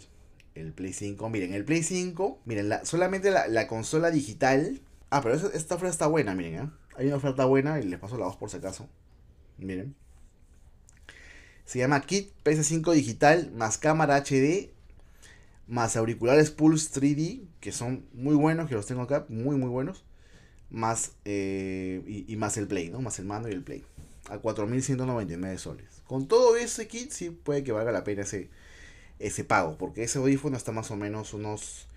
Play 0.74 0.94
5. 0.94 1.30
Miren, 1.30 1.54
el 1.54 1.64
Play 1.66 1.84
5, 1.84 2.42
miren, 2.46 2.70
la, 2.70 2.86
solamente 2.86 3.32
la, 3.32 3.68
consola 3.68 4.12
digital. 4.12 4.82
Ah, 5.10 5.22
pero 5.22 5.36
esta 5.36 5.76
oferta 5.76 5.92
está 5.92 6.08
buena, 6.08 6.36
miren, 6.36 6.56
¿eh? 6.56 6.70
Hay 6.98 7.08
una 7.08 7.16
oferta 7.16 7.46
buena 7.46 7.80
y 7.80 7.84
les 7.84 8.00
paso 8.00 8.18
la 8.18 8.26
voz 8.26 8.36
por 8.36 8.50
si 8.50 8.58
acaso. 8.58 8.90
Miren. 9.58 9.96
Se 11.66 11.80
llama 11.80 12.02
Kit 12.02 12.32
PS5 12.44 12.94
digital 12.94 13.52
más 13.56 13.78
cámara 13.78 14.18
HD 14.18 14.72
más 15.68 15.96
auriculares 15.96 16.50
Pulse 16.50 17.00
3D 17.00 17.46
que 17.60 17.72
son 17.72 18.08
muy 18.14 18.36
buenos, 18.36 18.68
que 18.68 18.76
los 18.76 18.88
tengo 18.88 19.04
acá, 19.04 19.26
muy 19.30 19.56
muy 19.56 19.70
buenos. 19.70 20.04
Más 20.72 21.14
eh, 21.26 22.04
y, 22.06 22.32
y 22.32 22.36
más 22.38 22.58
el 22.58 22.68
Play, 22.68 22.90
¿no? 22.90 23.02
Más 23.02 23.20
el 23.20 23.26
mando 23.26 23.50
y 23.50 23.54
el 23.54 23.64
Play 23.64 23.86
a 24.30 24.42
4.199 24.42 25.58
soles. 25.58 26.02
Con 26.06 26.28
todo 26.28 26.56
ese 26.56 26.88
kit 26.88 27.12
sí 27.12 27.30
puede 27.32 27.64
que 27.64 27.72
valga 27.72 27.92
la 27.92 28.04
pena 28.04 28.22
ese, 28.22 28.50
ese 29.20 29.44
pago, 29.44 29.78
porque 29.78 30.04
ese 30.04 30.20
audífono 30.20 30.58
está 30.58 30.72
más 30.72 30.92
o 30.92 30.96
menos 30.96 31.34
unos 31.34 31.88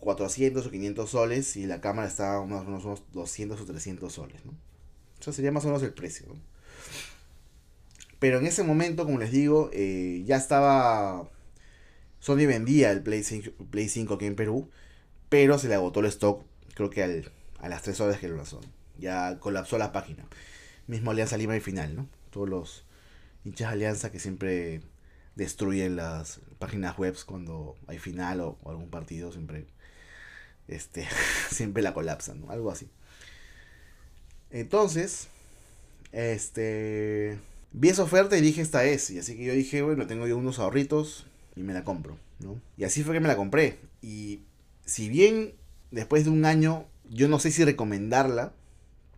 400 0.00 0.66
o 0.66 0.70
500 0.70 1.10
soles 1.10 1.56
y 1.56 1.66
la 1.66 1.80
cámara 1.80 2.08
está 2.08 2.40
unos, 2.40 2.66
unos 2.66 3.02
200 3.12 3.60
o 3.60 3.64
300 3.64 4.12
soles. 4.12 4.44
¿no? 4.44 4.52
Eso 5.20 5.32
sería 5.32 5.52
más 5.52 5.64
o 5.64 5.68
menos 5.68 5.82
el 5.82 5.92
precio. 5.92 6.26
Pero 8.18 8.38
en 8.38 8.46
ese 8.46 8.62
momento, 8.62 9.04
como 9.04 9.18
les 9.18 9.30
digo, 9.30 9.70
eh, 9.72 10.22
ya 10.26 10.36
estaba... 10.36 11.28
Sony 12.18 12.46
vendía 12.46 12.90
el 12.90 13.02
Play 13.02 13.22
5, 13.22 13.64
Play 13.70 13.88
5 13.88 14.14
aquí 14.14 14.26
en 14.26 14.36
Perú, 14.36 14.68
pero 15.30 15.58
se 15.58 15.68
le 15.68 15.74
agotó 15.74 16.00
el 16.00 16.06
stock, 16.06 16.44
creo 16.74 16.90
que 16.90 17.02
al, 17.02 17.32
a 17.60 17.70
las 17.70 17.80
3 17.82 17.98
horas 18.00 18.18
que 18.18 18.28
lo 18.28 18.36
lanzó. 18.36 18.60
Ya 18.98 19.38
colapsó 19.38 19.78
la 19.78 19.92
página 19.92 20.26
mismo 20.90 21.12
Alianza 21.12 21.36
Lima 21.36 21.56
y 21.56 21.60
final, 21.60 21.94
¿no? 21.94 22.08
Todos 22.30 22.48
los 22.48 22.84
hinchas 23.44 23.72
Alianza 23.72 24.10
que 24.10 24.18
siempre 24.18 24.82
destruyen 25.36 25.96
las 25.96 26.40
páginas 26.58 26.98
web 26.98 27.16
cuando 27.24 27.76
hay 27.86 27.98
final 27.98 28.40
o, 28.40 28.58
algún 28.66 28.90
partido, 28.90 29.32
siempre, 29.32 29.66
este, 30.68 31.06
siempre 31.50 31.82
la 31.82 31.94
colapsan, 31.94 32.40
¿no? 32.40 32.50
Algo 32.50 32.70
así. 32.70 32.90
Entonces, 34.50 35.28
este, 36.10 37.38
vi 37.72 37.88
esa 37.88 38.02
oferta 38.02 38.36
y 38.36 38.40
dije, 38.40 38.60
esta 38.60 38.84
es. 38.84 39.10
Y 39.10 39.20
así 39.20 39.36
que 39.36 39.44
yo 39.44 39.52
dije, 39.54 39.82
bueno, 39.82 40.08
tengo 40.08 40.26
yo 40.26 40.36
unos 40.36 40.58
ahorritos 40.58 41.24
y 41.54 41.62
me 41.62 41.72
la 41.72 41.84
compro, 41.84 42.18
¿no? 42.40 42.60
Y 42.76 42.84
así 42.84 43.04
fue 43.04 43.14
que 43.14 43.20
me 43.20 43.28
la 43.28 43.36
compré. 43.36 43.78
Y 44.02 44.40
si 44.84 45.08
bien 45.08 45.54
después 45.92 46.24
de 46.24 46.30
un 46.30 46.44
año, 46.44 46.86
yo 47.08 47.28
no 47.28 47.38
sé 47.38 47.52
si 47.52 47.64
recomendarla, 47.64 48.52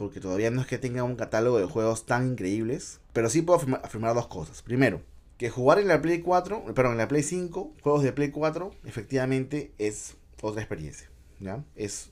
porque 0.02 0.18
todavía 0.18 0.50
no 0.50 0.60
es 0.60 0.66
que 0.66 0.78
tenga 0.78 1.04
un 1.04 1.14
catálogo 1.14 1.60
de 1.60 1.66
juegos 1.66 2.06
tan 2.06 2.32
increíbles, 2.32 2.98
pero 3.12 3.30
sí 3.30 3.40
puedo 3.40 3.60
afirmar, 3.84 4.14
dos 4.16 4.26
cosas. 4.26 4.60
Primero, 4.60 5.00
que 5.38 5.48
jugar 5.48 5.78
en 5.78 5.86
la 5.86 6.02
Play 6.02 6.22
4, 6.22 6.64
perdón, 6.74 6.92
en 6.92 6.98
la 6.98 7.06
Play 7.06 7.22
5, 7.22 7.74
juegos 7.80 8.02
de 8.02 8.12
Play 8.12 8.32
4, 8.32 8.72
efectivamente 8.84 9.72
es 9.78 10.16
otra 10.40 10.60
experiencia, 10.60 11.08
¿ya? 11.38 11.64
Es 11.76 12.10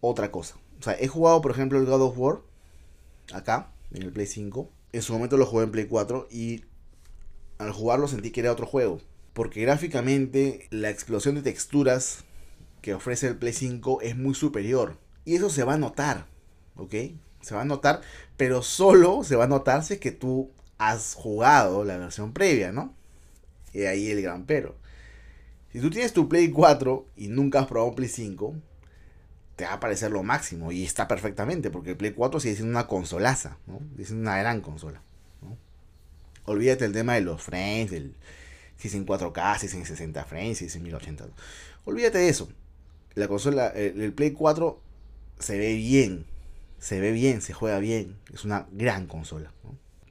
otra 0.00 0.32
cosa. 0.32 0.56
O 0.80 0.82
sea, 0.82 0.96
he 0.98 1.06
jugado, 1.06 1.40
por 1.40 1.52
ejemplo, 1.52 1.78
el 1.78 1.86
God 1.86 2.02
of 2.02 2.18
War, 2.18 2.40
acá, 3.32 3.70
en 3.92 4.02
el 4.02 4.12
Play 4.12 4.26
5. 4.26 4.68
En 4.92 5.02
su 5.02 5.12
momento 5.12 5.36
lo 5.36 5.46
jugué 5.46 5.66
en 5.66 5.70
Play 5.70 5.86
4 5.86 6.26
y 6.32 6.64
al 7.58 7.70
jugarlo 7.70 8.08
sentí 8.08 8.32
que 8.32 8.40
era 8.40 8.50
otro 8.50 8.66
juego. 8.66 9.00
Porque 9.34 9.62
gráficamente 9.62 10.66
la 10.70 10.90
explosión 10.90 11.36
de 11.36 11.42
texturas 11.42 12.24
que 12.82 12.92
ofrece 12.92 13.28
el 13.28 13.36
Play 13.36 13.52
5 13.52 14.00
es 14.02 14.16
muy 14.16 14.34
superior. 14.34 14.98
Y 15.24 15.36
eso 15.36 15.48
se 15.48 15.62
va 15.62 15.74
a 15.74 15.78
notar, 15.78 16.26
¿ok? 16.76 16.94
Se 17.40 17.54
va 17.54 17.62
a 17.62 17.64
notar, 17.64 18.00
pero 18.36 18.62
solo 18.62 19.24
se 19.24 19.36
va 19.36 19.44
a 19.44 19.48
notar 19.48 19.84
si 19.84 19.94
es 19.94 20.00
que 20.00 20.12
tú 20.12 20.50
has 20.78 21.14
jugado 21.14 21.84
la 21.84 21.96
versión 21.96 22.32
previa, 22.32 22.72
¿no? 22.72 22.94
Y 23.72 23.82
ahí 23.82 24.10
el 24.10 24.22
gran 24.22 24.44
pero. 24.44 24.76
Si 25.72 25.80
tú 25.80 25.90
tienes 25.90 26.12
tu 26.12 26.28
Play 26.28 26.50
4 26.50 27.06
y 27.16 27.28
nunca 27.28 27.60
has 27.60 27.66
probado 27.66 27.94
Play 27.94 28.08
5, 28.08 28.54
te 29.56 29.64
va 29.64 29.74
a 29.74 29.80
parecer 29.80 30.10
lo 30.10 30.22
máximo. 30.22 30.72
Y 30.72 30.84
está 30.84 31.08
perfectamente, 31.08 31.70
porque 31.70 31.90
el 31.90 31.96
Play 31.96 32.12
4 32.12 32.40
sigue 32.40 32.54
siendo 32.54 32.70
una 32.70 32.86
consolaza, 32.86 33.58
¿no? 33.66 33.80
Es 33.98 34.10
una 34.10 34.38
gran 34.38 34.60
consola. 34.60 35.02
Olvídate 36.46 36.84
el 36.84 36.92
tema 36.92 37.14
de 37.14 37.22
los 37.22 37.42
frames, 37.42 37.90
si 38.76 38.88
es 38.88 38.94
en 38.94 39.04
4K, 39.04 39.58
si 39.58 39.66
es 39.66 39.74
en 39.74 39.84
60 39.84 40.24
frames, 40.24 40.58
si 40.58 40.66
es 40.66 40.76
en 40.76 40.84
1080. 40.84 41.26
Olvídate 41.84 42.18
de 42.18 42.28
eso. 42.28 42.48
La 43.14 43.26
consola, 43.26 43.68
el, 43.68 44.12
Play 44.12 44.30
4 44.30 44.80
se 45.38 45.58
ve 45.58 45.74
bien. 45.74 46.24
Se 46.78 47.00
ve 47.00 47.12
bien, 47.12 47.40
se 47.42 47.52
juega 47.52 47.78
bien. 47.78 48.16
Es 48.32 48.44
una 48.44 48.66
gran 48.72 49.06
consola. 49.06 49.52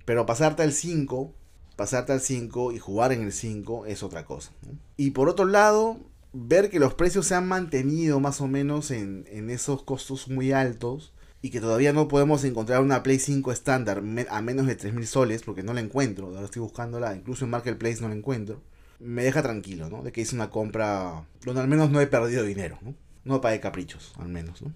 Pero 0.06 0.26
pasarte 0.26 0.64
al 0.64 0.74
5, 0.74 1.34
pasarte 1.76 2.14
al 2.14 2.22
5 2.22 2.72
y 2.72 2.80
jugar 2.80 3.12
en 3.12 3.24
el 3.24 3.32
5 3.32 3.86
es 3.86 4.04
otra 4.04 4.26
cosa. 4.26 4.52
Y 4.98 5.12
por 5.12 5.30
otro 5.30 5.46
lado, 5.46 6.00
ver 6.34 6.70
que 6.70 6.80
los 6.80 6.94
precios 6.94 7.28
se 7.28 7.36
han 7.36 7.48
mantenido 7.48 8.20
más 8.20 8.42
o 8.42 8.48
menos 8.48 8.92
en, 8.92 9.26
en 9.30 9.50
esos 9.50 9.84
costos 9.84 10.28
muy 10.28 10.52
altos 10.52 11.14
y 11.42 11.52
que 11.52 11.62
todavía 11.62 11.94
no 11.94 12.08
podemos 12.08 12.44
encontrar 12.44 12.82
una 12.82 13.04
Play 13.04 13.20
5 13.20 13.52
estándar 13.52 14.00
a 14.30 14.42
menos 14.42 14.66
de 14.66 14.78
3.000 14.78 15.06
soles, 15.06 15.44
porque 15.44 15.62
no 15.62 15.74
la 15.74 15.82
encuentro, 15.82 16.28
ahora 16.28 16.46
estoy 16.46 16.64
buscándola, 16.64 17.16
incluso 17.16 17.46
en 17.46 17.52
Marketplace 17.52 18.02
no 18.02 18.10
la 18.10 18.16
encuentro, 18.16 18.64
me 19.00 19.24
deja 19.24 19.44
tranquilo, 19.44 19.88
¿no? 19.88 20.02
De 20.02 20.12
que 20.12 20.22
hice 20.22 20.34
una 20.34 20.50
compra 20.50 21.28
donde 21.44 21.62
al 21.62 21.68
menos 21.68 21.92
no 21.92 22.02
he 22.02 22.08
perdido 22.08 22.44
dinero, 22.44 22.80
¿no? 22.82 22.96
No 23.26 23.42
pagué 23.42 23.60
caprichos, 23.60 24.14
al 24.18 24.30
menos, 24.30 24.64
¿no? 24.64 24.74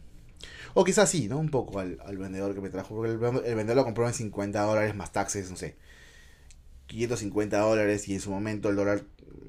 O 0.74 0.84
quizás 0.84 1.10
sí, 1.10 1.28
¿no? 1.28 1.38
Un 1.38 1.50
poco 1.50 1.80
al, 1.80 1.98
vendedor 2.18 2.54
que 2.54 2.62
me 2.62 2.70
trajo, 2.70 2.96
porque 2.96 3.12
el, 3.12 3.18
vendedor 3.18 3.76
lo 3.76 3.84
compró 3.84 4.08
en 4.08 4.14
50 4.14 4.62
dólares 4.62 4.96
más 4.96 5.12
taxes, 5.12 5.50
no 5.50 5.58
sé, 5.58 5.76
550 6.88 7.60
dólares 7.60 8.08
y 8.08 8.14
en 8.14 8.22
su 8.22 8.32
momento 8.32 8.70
el 8.70 8.76
dólar 8.76 9.04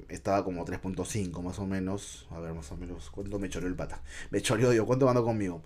estaba 0.09 0.43
como 0.43 0.65
3.5 0.65 1.41
más 1.41 1.59
o 1.59 1.65
menos. 1.65 2.27
A 2.31 2.39
ver, 2.39 2.53
más 2.53 2.71
o 2.71 2.77
menos, 2.77 3.09
¿cuánto 3.09 3.39
me 3.39 3.49
choreó 3.49 3.69
el 3.69 3.75
pata? 3.75 4.01
Me 4.29 4.41
choreó, 4.41 4.71
digo, 4.71 4.85
¿cuánto 4.85 5.05
mandó 5.05 5.23
conmigo? 5.23 5.63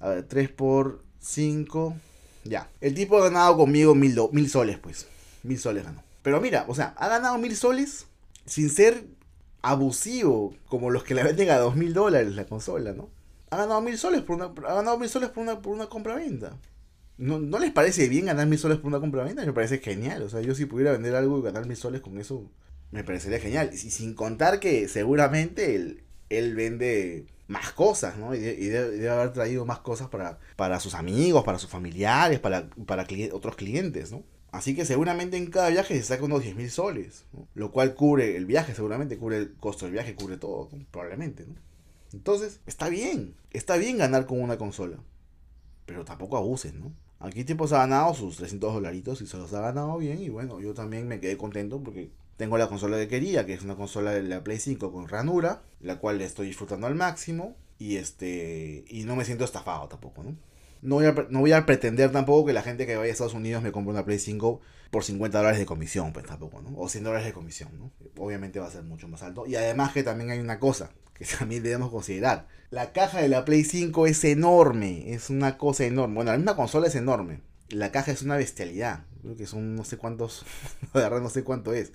A 0.00 0.10
ver, 0.10 0.22
3 0.24 0.50
por 0.50 1.02
5. 1.20 1.96
Ya. 2.44 2.70
El 2.80 2.94
tipo 2.94 3.18
ha 3.18 3.24
ganado 3.24 3.56
conmigo 3.56 3.94
mil, 3.94 4.16
mil 4.32 4.48
soles, 4.48 4.78
pues. 4.78 5.06
Mil 5.42 5.58
soles 5.58 5.84
ganó. 5.84 6.02
Pero 6.22 6.40
mira, 6.40 6.64
o 6.68 6.74
sea, 6.74 6.94
ha 6.98 7.08
ganado 7.08 7.38
mil 7.38 7.56
soles 7.56 8.06
sin 8.44 8.70
ser 8.70 9.06
abusivo 9.62 10.54
como 10.68 10.90
los 10.90 11.04
que 11.04 11.14
la 11.14 11.24
venden 11.24 11.50
a 11.50 11.58
dos 11.58 11.76
mil 11.76 11.92
dólares 11.94 12.34
la 12.34 12.46
consola, 12.46 12.92
¿no? 12.92 13.08
Ha 13.50 13.56
ganado 13.56 13.80
mil 13.80 13.96
soles 13.96 14.22
por 14.22 14.36
una, 14.36 14.46
ha 14.46 14.74
ganado 14.74 14.98
mil 14.98 15.08
soles 15.08 15.30
por 15.30 15.42
una, 15.42 15.60
por 15.60 15.72
una 15.72 15.86
compra-venta. 15.86 16.56
¿No, 17.16 17.38
¿No 17.38 17.58
les 17.58 17.72
parece 17.72 18.08
bien 18.08 18.26
ganar 18.26 18.46
mil 18.46 18.58
soles 18.58 18.78
por 18.78 18.88
una 18.88 19.00
compra-venta? 19.00 19.44
Me 19.44 19.52
parece 19.52 19.78
genial. 19.78 20.22
O 20.22 20.28
sea, 20.28 20.40
yo 20.40 20.54
si 20.54 20.66
pudiera 20.66 20.92
vender 20.92 21.14
algo 21.14 21.38
y 21.38 21.42
ganar 21.42 21.66
mil 21.66 21.76
soles 21.76 22.00
con 22.00 22.18
eso, 22.18 22.50
me 22.90 23.04
parecería 23.04 23.40
genial. 23.40 23.70
Y 23.72 23.76
sin 23.76 24.14
contar 24.14 24.60
que 24.60 24.88
seguramente 24.88 25.74
él, 26.28 26.54
vende 26.54 27.26
más 27.46 27.72
cosas, 27.72 28.18
¿no? 28.18 28.34
Y, 28.34 28.40
debe, 28.40 29.08
haber 29.08 29.32
traído 29.32 29.64
más 29.64 29.80
cosas 29.80 30.08
para, 30.08 30.38
para 30.56 30.78
sus 30.80 30.94
amigos, 30.94 31.44
para 31.44 31.58
sus 31.58 31.70
familiares, 31.70 32.38
para, 32.40 32.68
para 32.86 33.06
otros 33.32 33.56
clientes, 33.56 34.12
¿no? 34.12 34.22
Así 34.50 34.74
que 34.74 34.86
seguramente 34.86 35.36
en 35.36 35.50
cada 35.50 35.68
viaje 35.68 35.94
se 35.96 36.02
saca 36.02 36.24
unos 36.24 36.42
10 36.42 36.56
mil 36.56 36.70
soles, 36.70 37.26
lo 37.54 37.70
cual 37.70 37.94
cubre 37.94 38.36
el 38.36 38.46
viaje, 38.46 38.74
seguramente 38.74 39.18
cubre 39.18 39.38
el 39.38 39.54
costo 39.56 39.84
del 39.84 39.92
viaje, 39.92 40.14
cubre 40.14 40.38
todo, 40.38 40.70
probablemente. 40.90 41.44
¿no? 41.46 41.54
Entonces, 42.12 42.60
está 42.66 42.88
bien, 42.88 43.34
está 43.50 43.76
bien 43.76 43.98
ganar 43.98 44.26
con 44.26 44.40
una 44.40 44.58
consola, 44.58 44.98
pero 45.86 46.04
tampoco 46.04 46.36
abusen, 46.36 46.80
¿no? 46.80 46.92
Aquí 47.20 47.44
tipo 47.44 47.66
se 47.66 47.74
ha 47.74 47.78
ganado 47.78 48.14
sus 48.14 48.36
300 48.36 48.72
dolaritos 48.72 49.20
y 49.20 49.26
se 49.26 49.36
los 49.36 49.52
ha 49.52 49.60
ganado 49.60 49.98
bien 49.98 50.22
y 50.22 50.28
bueno, 50.28 50.60
yo 50.60 50.72
también 50.72 51.08
me 51.08 51.20
quedé 51.20 51.36
contento 51.36 51.82
porque 51.82 52.10
tengo 52.36 52.56
la 52.58 52.68
consola 52.68 52.96
que 52.96 53.08
quería, 53.08 53.44
que 53.44 53.54
es 53.54 53.62
una 53.62 53.74
consola 53.74 54.12
de 54.12 54.22
la 54.22 54.44
Play 54.44 54.58
5 54.58 54.92
con 54.92 55.08
ranura, 55.08 55.62
la 55.80 55.98
cual 55.98 56.20
estoy 56.20 56.46
disfrutando 56.46 56.86
al 56.86 56.94
máximo 56.94 57.56
y 57.78 57.96
este 57.96 58.84
y 58.88 59.02
no 59.04 59.16
me 59.16 59.24
siento 59.24 59.44
estafado 59.44 59.88
tampoco, 59.88 60.22
¿no? 60.22 60.36
No 60.82 60.96
voy, 60.96 61.06
a, 61.06 61.12
no 61.30 61.40
voy 61.40 61.52
a 61.52 61.66
pretender 61.66 62.12
tampoco 62.12 62.46
que 62.46 62.52
la 62.52 62.62
gente 62.62 62.86
que 62.86 62.96
vaya 62.96 63.10
a 63.10 63.12
Estados 63.12 63.34
Unidos 63.34 63.62
me 63.62 63.72
compre 63.72 63.92
una 63.92 64.04
Play 64.04 64.18
5 64.18 64.60
por 64.90 65.04
50 65.04 65.38
dólares 65.38 65.58
de 65.58 65.66
comisión, 65.66 66.12
pues 66.12 66.26
tampoco, 66.26 66.62
¿no? 66.62 66.76
O 66.76 66.88
100 66.88 67.04
dólares 67.04 67.26
de 67.26 67.32
comisión, 67.32 67.70
¿no? 67.78 67.92
Obviamente 68.16 68.60
va 68.60 68.66
a 68.66 68.70
ser 68.70 68.84
mucho 68.84 69.08
más 69.08 69.22
alto. 69.22 69.46
Y 69.46 69.56
además 69.56 69.92
que 69.92 70.02
también 70.02 70.30
hay 70.30 70.38
una 70.38 70.58
cosa 70.58 70.90
que 71.14 71.24
también 71.38 71.62
debemos 71.62 71.90
considerar. 71.90 72.46
La 72.70 72.92
caja 72.92 73.20
de 73.20 73.28
la 73.28 73.44
Play 73.44 73.64
5 73.64 74.06
es 74.06 74.24
enorme, 74.24 75.12
es 75.12 75.30
una 75.30 75.58
cosa 75.58 75.84
enorme. 75.84 76.16
Bueno, 76.16 76.30
la 76.32 76.38
misma 76.38 76.56
consola 76.56 76.86
es 76.86 76.94
enorme. 76.94 77.40
La 77.70 77.92
caja 77.92 78.12
es 78.12 78.22
una 78.22 78.36
bestialidad. 78.36 79.04
Creo 79.22 79.36
que 79.36 79.46
son 79.46 79.74
no 79.74 79.84
sé 79.84 79.96
cuántos, 79.96 80.44
de 80.94 81.10
no 81.10 81.30
sé 81.30 81.44
cuánto 81.44 81.72
es 81.72 81.92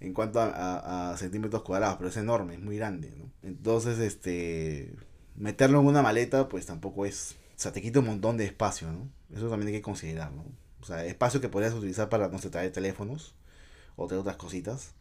en 0.00 0.14
cuanto 0.14 0.40
a, 0.40 1.14
centímetros 1.18 1.62
cuadrados, 1.62 1.96
pero 1.98 2.08
es 2.08 2.16
enorme, 2.16 2.54
es 2.54 2.60
muy 2.60 2.76
grande, 2.76 3.12
¿no? 3.16 3.30
Entonces, 3.42 3.98
este, 3.98 4.94
meterlo 5.36 5.80
en 5.80 5.86
una 5.86 6.02
maleta, 6.02 6.48
pues 6.48 6.66
tampoco 6.66 7.04
es, 7.04 7.36
sea, 7.60 7.72
te 7.72 7.82
quita 7.82 8.00
un 8.00 8.06
montón 8.06 8.36
de 8.36 8.44
espacio, 8.44 8.90
¿no? 8.90 9.08
Eso 9.34 9.48
también 9.48 9.68
hay 9.68 9.74
que 9.74 9.82
considerar, 9.82 10.32
¿no? 10.32 10.44
O 10.80 10.84
sea, 10.84 11.04
espacio 11.04 11.40
que 11.40 11.48
podrías 11.48 11.74
utilizar 11.74 12.08
para, 12.08 12.28
no 12.28 12.38
sé, 12.38 12.50
traer 12.50 12.72
teléfonos 12.72 13.34
o 13.96 14.06
traer 14.06 14.20
otras 14.20 14.36
cositas, 14.36 14.92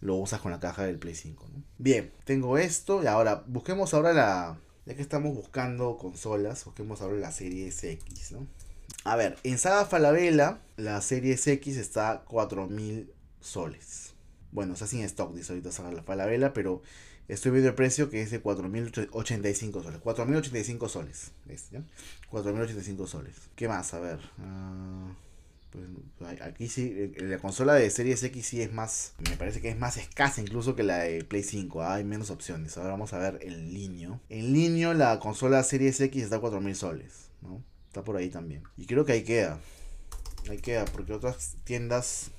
lo 0.00 0.14
usas 0.16 0.40
con 0.40 0.52
la 0.52 0.60
caja 0.60 0.84
del 0.84 0.98
Play 0.98 1.14
5, 1.14 1.48
¿no? 1.52 1.62
Bien, 1.78 2.12
tengo 2.24 2.58
esto 2.58 3.02
y 3.02 3.06
ahora, 3.06 3.42
busquemos 3.46 3.92
ahora 3.92 4.12
la, 4.12 4.58
ya 4.84 4.94
que 4.94 5.02
estamos 5.02 5.34
buscando 5.34 5.96
consolas, 5.98 6.64
busquemos 6.64 7.02
ahora 7.02 7.16
la 7.16 7.32
serie 7.32 7.68
X, 7.68 8.32
¿no? 8.32 8.46
A 9.04 9.16
ver, 9.16 9.36
en 9.42 9.58
Saga 9.58 9.84
Falabella, 9.84 10.60
la 10.76 11.00
serie 11.00 11.34
X 11.34 11.76
está 11.76 12.10
a 12.10 12.24
4000 12.24 13.12
soles. 13.40 14.14
Bueno, 14.52 14.74
está 14.74 14.86
sin 14.86 15.02
stock, 15.02 15.34
dice 15.34 15.52
ahorita 15.52 15.70
la 15.92 16.02
Falabella, 16.02 16.52
pero 16.52 16.82
estoy 17.28 17.52
viendo 17.52 17.68
el 17.68 17.74
precio 17.74 18.10
que 18.10 18.22
es 18.22 18.30
de 18.30 18.42
4.085 18.42 19.82
soles. 19.82 20.00
4.085 20.02 20.88
soles. 20.88 21.32
¿ves? 21.44 21.70
4.085 22.30 23.06
soles. 23.06 23.34
¿Qué 23.54 23.68
más? 23.68 23.94
A 23.94 24.00
ver. 24.00 24.18
Uh, 24.38 25.12
pues, 26.18 26.40
aquí 26.40 26.68
sí, 26.68 26.92
eh, 26.96 27.14
la 27.22 27.38
consola 27.38 27.74
de 27.74 27.90
Series 27.90 28.22
X 28.22 28.46
sí 28.46 28.62
es 28.62 28.72
más, 28.72 29.14
me 29.28 29.36
parece 29.36 29.60
que 29.60 29.68
es 29.68 29.78
más 29.78 29.98
escasa 29.98 30.40
incluso 30.40 30.74
que 30.74 30.82
la 30.82 31.00
de 31.00 31.22
Play 31.24 31.42
5. 31.42 31.82
hay 31.82 32.04
menos 32.04 32.30
opciones. 32.30 32.76
Ahora 32.78 32.90
vamos 32.90 33.12
a 33.12 33.18
ver 33.18 33.38
el 33.42 33.74
línea. 33.74 34.18
En 34.30 34.52
línea 34.52 34.94
la 34.94 35.18
consola 35.20 35.62
Series 35.62 36.00
X 36.00 36.22
está 36.24 36.36
a 36.36 36.40
4.000 36.40 36.74
soles. 36.74 37.30
¿no? 37.42 37.62
Está 37.88 38.02
por 38.04 38.16
ahí 38.16 38.30
también. 38.30 38.62
Y 38.76 38.86
creo 38.86 39.04
que 39.04 39.12
ahí 39.12 39.24
queda. 39.24 39.60
Ahí 40.48 40.58
queda, 40.58 40.84
porque 40.84 41.12
otras 41.12 41.56
tiendas 41.64 42.30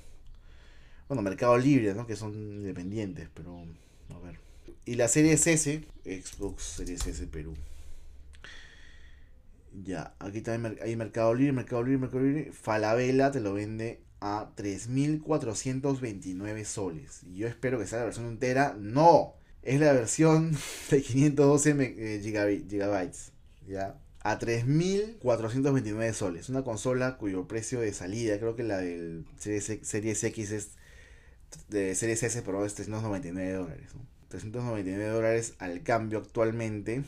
bueno, 1.08 1.22
Mercado 1.22 1.56
Libre, 1.56 1.94
¿no? 1.94 2.06
Que 2.06 2.16
son 2.16 2.34
independientes, 2.34 3.28
pero 3.32 3.64
a 4.14 4.18
ver. 4.18 4.38
Y 4.84 4.96
la 4.96 5.08
serie 5.08 5.32
S, 5.32 5.82
Xbox 6.04 6.62
Series 6.62 7.06
S 7.06 7.26
Perú. 7.26 7.54
Ya, 9.84 10.14
aquí 10.18 10.40
también 10.40 10.78
hay 10.82 10.96
Mercado 10.96 11.34
Libre, 11.34 11.52
Mercado 11.52 11.82
Libre, 11.82 11.98
Mercado 11.98 12.22
Libre. 12.22 12.52
Falabella 12.52 13.30
te 13.30 13.40
lo 13.40 13.52
vende 13.54 14.00
a 14.20 14.50
3.429 14.56 16.64
soles. 16.64 17.22
Yo 17.32 17.46
espero 17.46 17.78
que 17.78 17.86
sea 17.86 18.00
la 18.00 18.06
versión 18.06 18.26
entera. 18.26 18.76
No, 18.78 19.34
es 19.62 19.80
la 19.80 19.92
versión 19.92 20.56
de 20.90 21.02
512 21.02 21.76
eh, 21.80 22.20
gigabytes. 22.68 23.32
Ya, 23.66 23.98
a 24.20 24.38
3.429 24.38 26.12
soles. 26.12 26.48
Una 26.48 26.62
consola 26.64 27.18
cuyo 27.18 27.46
precio 27.46 27.80
de 27.80 27.92
salida, 27.92 28.38
creo 28.38 28.56
que 28.56 28.64
la 28.64 28.78
del 28.78 29.26
Series 29.38 30.24
X 30.24 30.52
es 30.52 30.70
de 31.68 31.94
Series 31.94 32.22
S, 32.22 32.42
pero 32.42 32.64
es 32.64 32.74
399 32.74 33.52
dólares. 33.52 33.90
399 34.28 35.08
dólares 35.08 35.54
al 35.58 35.82
cambio 35.82 36.18
actualmente 36.18 37.02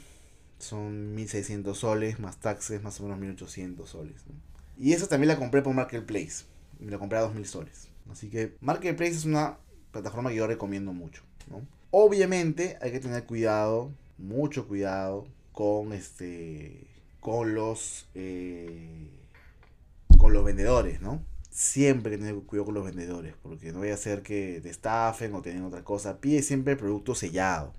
son 0.58 1.14
1600 1.14 1.76
soles 1.76 2.18
más 2.18 2.38
taxes, 2.38 2.82
más 2.82 3.00
o 3.00 3.04
menos 3.04 3.18
1800 3.18 3.88
soles. 3.88 4.22
Y 4.78 4.92
eso 4.92 5.08
también 5.08 5.28
la 5.28 5.36
compré 5.36 5.62
por 5.62 5.74
Marketplace. 5.74 6.44
Me 6.78 6.90
la 6.90 6.98
compré 6.98 7.18
a 7.18 7.22
2000 7.22 7.46
soles. 7.46 7.88
Así 8.10 8.28
que 8.30 8.56
Marketplace 8.60 9.12
es 9.12 9.24
una 9.24 9.58
plataforma 9.92 10.30
que 10.30 10.36
yo 10.36 10.46
recomiendo 10.46 10.92
mucho. 10.92 11.22
Obviamente 11.90 12.78
hay 12.80 12.92
que 12.92 13.00
tener 13.00 13.24
cuidado, 13.24 13.90
mucho 14.18 14.68
cuidado 14.68 15.26
con 15.52 15.92
este 15.92 16.86
con 17.18 17.54
los 17.54 18.06
eh, 18.14 19.08
con 20.16 20.32
los 20.32 20.44
vendedores, 20.44 21.00
¿no? 21.00 21.22
Siempre 21.50 22.16
tener 22.16 22.34
cuidado 22.36 22.66
con 22.66 22.74
los 22.74 22.84
vendedores, 22.84 23.34
porque 23.42 23.72
no 23.72 23.80
voy 23.80 23.90
a 23.90 23.94
hacer 23.94 24.22
que 24.22 24.60
te 24.62 24.70
estafen 24.70 25.34
o 25.34 25.42
tienen 25.42 25.64
otra 25.64 25.82
cosa. 25.84 26.18
Pide 26.18 26.42
siempre 26.42 26.72
el 26.72 26.78
producto 26.78 27.14
sellado. 27.14 27.72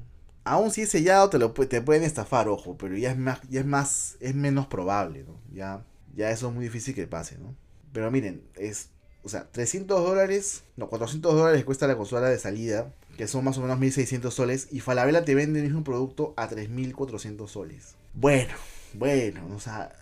Aún 0.44 0.72
si 0.72 0.82
es 0.82 0.90
sellado 0.90 1.30
te 1.30 1.38
lo 1.38 1.52
te 1.54 1.82
pueden 1.82 2.04
estafar, 2.04 2.48
ojo, 2.48 2.78
pero 2.78 2.98
ya 2.98 3.12
es 3.12 3.18
más, 3.18 3.40
ya 3.50 3.62
es 3.62 3.66
más, 3.66 4.18
es 4.20 4.36
menos 4.36 4.68
probable. 4.68 5.26
Ya, 5.54 5.84
ya 6.16 6.32
eso 6.32 6.50
es 6.50 6.54
muy 6.54 6.66
difícil 6.66 6.96
que 6.96 7.08
pase, 7.08 7.38
¿no? 7.38 7.56
Pero 7.94 8.10
miren, 8.12 8.44
es, 8.56 8.90
o 9.24 9.30
sea, 9.30 9.50
300 9.52 10.04
dólares, 10.04 10.64
no, 10.78 10.90
400 10.90 11.36
dólares 11.36 11.64
cuesta 11.64 11.88
la 11.88 11.98
consola 11.98 12.30
de 12.30 12.40
salida, 12.40 12.94
que 13.18 13.28
son 13.28 13.44
más 13.44 13.58
o 13.58 13.62
menos 13.62 13.78
1600 13.80 14.34
soles, 14.34 14.68
y 14.72 14.80
Falabella 14.80 15.24
te 15.24 15.36
vende 15.36 15.60
el 15.60 15.66
mismo 15.66 15.84
producto 15.84 16.34
a 16.38 16.48
3400 16.48 17.52
soles. 17.52 17.96
Bueno, 18.14 18.54
bueno, 18.94 19.48
o 19.56 19.60
sea, 19.60 19.94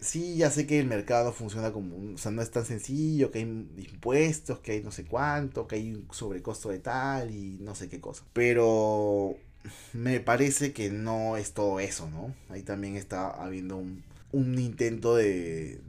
sí, 0.00 0.36
ya 0.36 0.50
sé 0.50 0.66
que 0.66 0.80
el 0.80 0.86
mercado 0.86 1.32
funciona 1.32 1.72
como, 1.72 2.14
o 2.14 2.18
sea, 2.18 2.30
no 2.32 2.42
es 2.42 2.50
tan 2.50 2.64
sencillo, 2.64 3.30
que 3.30 3.38
hay 3.38 3.44
impuestos, 3.44 4.60
que 4.60 4.72
hay 4.72 4.82
no 4.82 4.90
sé 4.92 5.04
cuánto, 5.04 5.66
que 5.66 5.76
hay 5.76 5.92
un 5.92 6.08
sobrecosto 6.12 6.70
de 6.70 6.78
tal 6.78 7.30
y 7.30 7.58
no 7.60 7.74
sé 7.74 7.88
qué 7.88 8.00
cosa. 8.00 8.24
Pero 8.32 9.36
me 9.92 10.20
parece 10.20 10.72
que 10.72 10.90
no 10.90 11.36
es 11.36 11.52
todo 11.52 11.80
eso, 11.80 12.08
¿no? 12.10 12.34
Ahí 12.48 12.62
también 12.62 12.96
está 12.96 13.30
habiendo 13.30 13.76
un, 13.76 14.02
un 14.32 14.58
intento 14.58 15.16
de, 15.16 15.80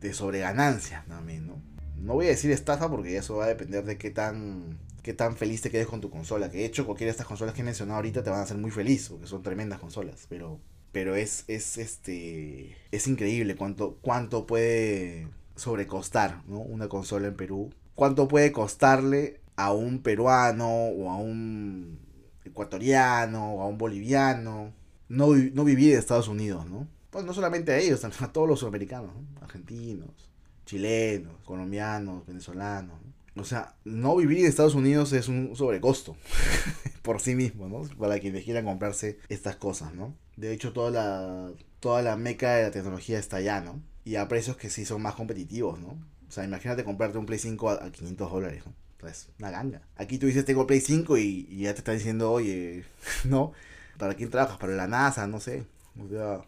de 0.00 0.14
sobreganancia 0.14 1.04
también, 1.08 1.46
¿no? 1.46 1.60
No 1.96 2.14
voy 2.14 2.26
a 2.26 2.30
decir 2.30 2.50
estafa 2.50 2.90
porque 2.90 3.16
eso 3.16 3.36
va 3.36 3.46
a 3.46 3.48
depender 3.48 3.84
de 3.84 3.98
qué 3.98 4.10
tan 4.10 4.78
qué 5.06 5.14
tan 5.14 5.36
feliz 5.36 5.62
te 5.62 5.70
quedes 5.70 5.86
con 5.86 6.00
tu 6.00 6.10
consola. 6.10 6.50
Que 6.50 6.58
de 6.58 6.64
hecho 6.64 6.84
cualquiera 6.84 7.08
de 7.08 7.12
estas 7.12 7.28
consolas 7.28 7.54
que 7.54 7.60
he 7.60 7.64
mencionado 7.64 7.96
ahorita 7.98 8.24
te 8.24 8.30
van 8.30 8.40
a 8.40 8.42
hacer 8.42 8.56
muy 8.56 8.72
feliz, 8.72 9.08
porque 9.08 9.28
son 9.28 9.40
tremendas 9.40 9.78
consolas. 9.78 10.26
Pero, 10.28 10.58
pero 10.96 11.14
es, 11.14 11.44
es 11.46 11.76
este. 11.76 12.74
Es 12.90 13.06
increíble 13.06 13.54
cuánto, 13.54 13.98
cuánto 14.00 14.46
puede 14.46 15.28
sobrecostar, 15.54 16.40
¿no? 16.46 16.60
Una 16.60 16.88
consola 16.88 17.26
en 17.28 17.36
Perú. 17.36 17.70
Cuánto 17.94 18.28
puede 18.28 18.50
costarle 18.50 19.42
a 19.56 19.74
un 19.74 19.98
peruano 19.98 20.66
o 20.70 21.10
a 21.10 21.16
un 21.18 21.98
ecuatoriano 22.46 23.56
o 23.56 23.60
a 23.60 23.66
un 23.66 23.76
boliviano 23.76 24.72
no, 25.10 25.34
no 25.34 25.64
vivir 25.64 25.92
en 25.92 25.98
Estados 25.98 26.28
Unidos, 26.28 26.64
¿no? 26.64 26.88
Pues 27.10 27.26
no 27.26 27.34
solamente 27.34 27.72
a 27.72 27.78
ellos, 27.78 28.00
también 28.00 28.24
a 28.24 28.32
todos 28.32 28.48
los 28.48 28.60
sudamericanos, 28.60 29.14
¿no? 29.14 29.42
argentinos, 29.42 30.30
chilenos, 30.64 31.34
colombianos, 31.44 32.26
venezolanos. 32.26 32.96
O 33.36 33.44
sea, 33.44 33.74
no 33.84 34.16
vivir 34.16 34.38
en 34.38 34.46
Estados 34.46 34.74
Unidos 34.74 35.12
es 35.12 35.28
un 35.28 35.54
sobrecosto 35.56 36.16
por 37.02 37.20
sí 37.20 37.34
mismo, 37.34 37.68
¿no? 37.68 37.82
Para 37.98 38.18
quienes 38.18 38.44
quieran 38.44 38.64
comprarse 38.64 39.18
estas 39.28 39.56
cosas, 39.56 39.94
¿no? 39.94 40.16
De 40.36 40.52
hecho, 40.52 40.72
toda 40.72 40.90
la, 40.90 41.52
toda 41.80 42.02
la 42.02 42.16
meca 42.16 42.54
de 42.54 42.62
la 42.64 42.70
tecnología 42.70 43.18
está 43.18 43.36
allá, 43.36 43.60
¿no? 43.60 43.82
Y 44.04 44.16
a 44.16 44.28
precios 44.28 44.56
que 44.56 44.70
sí 44.70 44.84
son 44.84 45.02
más 45.02 45.14
competitivos, 45.14 45.78
¿no? 45.80 45.98
O 46.28 46.32
sea, 46.32 46.44
imagínate 46.44 46.84
comprarte 46.84 47.18
un 47.18 47.26
Play 47.26 47.38
5 47.38 47.70
a, 47.70 47.92
500 47.92 48.30
dólares, 48.30 48.62
¿no? 48.64 48.74
Pues, 48.98 49.28
una 49.38 49.50
ganga. 49.50 49.82
Aquí 49.96 50.18
tú 50.18 50.26
dices, 50.26 50.44
tengo 50.44 50.66
Play 50.66 50.80
5 50.80 51.18
y, 51.18 51.46
y 51.50 51.62
ya 51.62 51.74
te 51.74 51.78
está 51.78 51.92
diciendo, 51.92 52.32
oye, 52.32 52.84
¿no? 53.24 53.52
¿Para 53.98 54.14
quién 54.14 54.30
trabajas? 54.30 54.58
¿Para 54.58 54.74
la 54.74 54.86
NASA? 54.86 55.26
No 55.26 55.40
sé. 55.40 55.64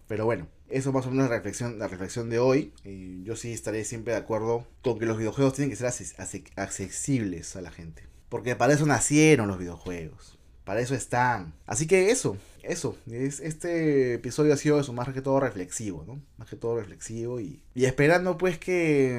Pero 0.07 0.25
bueno, 0.25 0.47
eso 0.71 0.93
más 0.93 1.07
o 1.07 1.11
menos 1.11 1.29
la 1.29 1.37
reflexión, 1.37 1.79
la 1.79 1.89
reflexión 1.89 2.31
de 2.31 2.39
hoy. 2.39 2.73
Eh, 2.85 3.21
yo 3.23 3.37
sí 3.37 3.53
estaré 3.53 3.85
siempre 3.85 4.13
de 4.13 4.19
acuerdo 4.19 4.67
con 4.83 4.99
que 4.99 5.07
los 5.07 5.19
videojuegos 5.19 5.55
tienen 5.55 5.71
que 5.71 5.77
ser 5.77 5.93
accesibles 6.57 7.57
a 7.57 7.61
la 7.61 7.71
gente. 7.71 8.05
Porque 8.29 8.57
para 8.57 8.75
eso 8.75 8.87
nacieron 8.87 9.49
los 9.49 9.59
videojuegos. 9.59 10.39
Para 10.65 10.81
eso 10.81 10.95
están. 10.95 11.55
Así 11.67 11.87
que 11.87 12.11
eso, 12.11 12.37
eso. 12.63 12.97
Es, 13.11 13.41
este 13.41 14.15
episodio 14.15 14.55
ha 14.55 14.57
sido 14.57 14.81
eso, 14.81 14.93
más 14.93 15.09
que 15.13 15.23
todo 15.23 15.41
reflexivo, 15.41 16.05
¿no? 16.07 16.21
Más 16.37 16.49
que 16.49 16.57
todo 16.57 16.77
reflexivo 16.77 17.41
y, 17.41 17.63
y 17.75 17.85
esperando 17.85 18.39
pues 18.39 18.59
que 18.59 19.17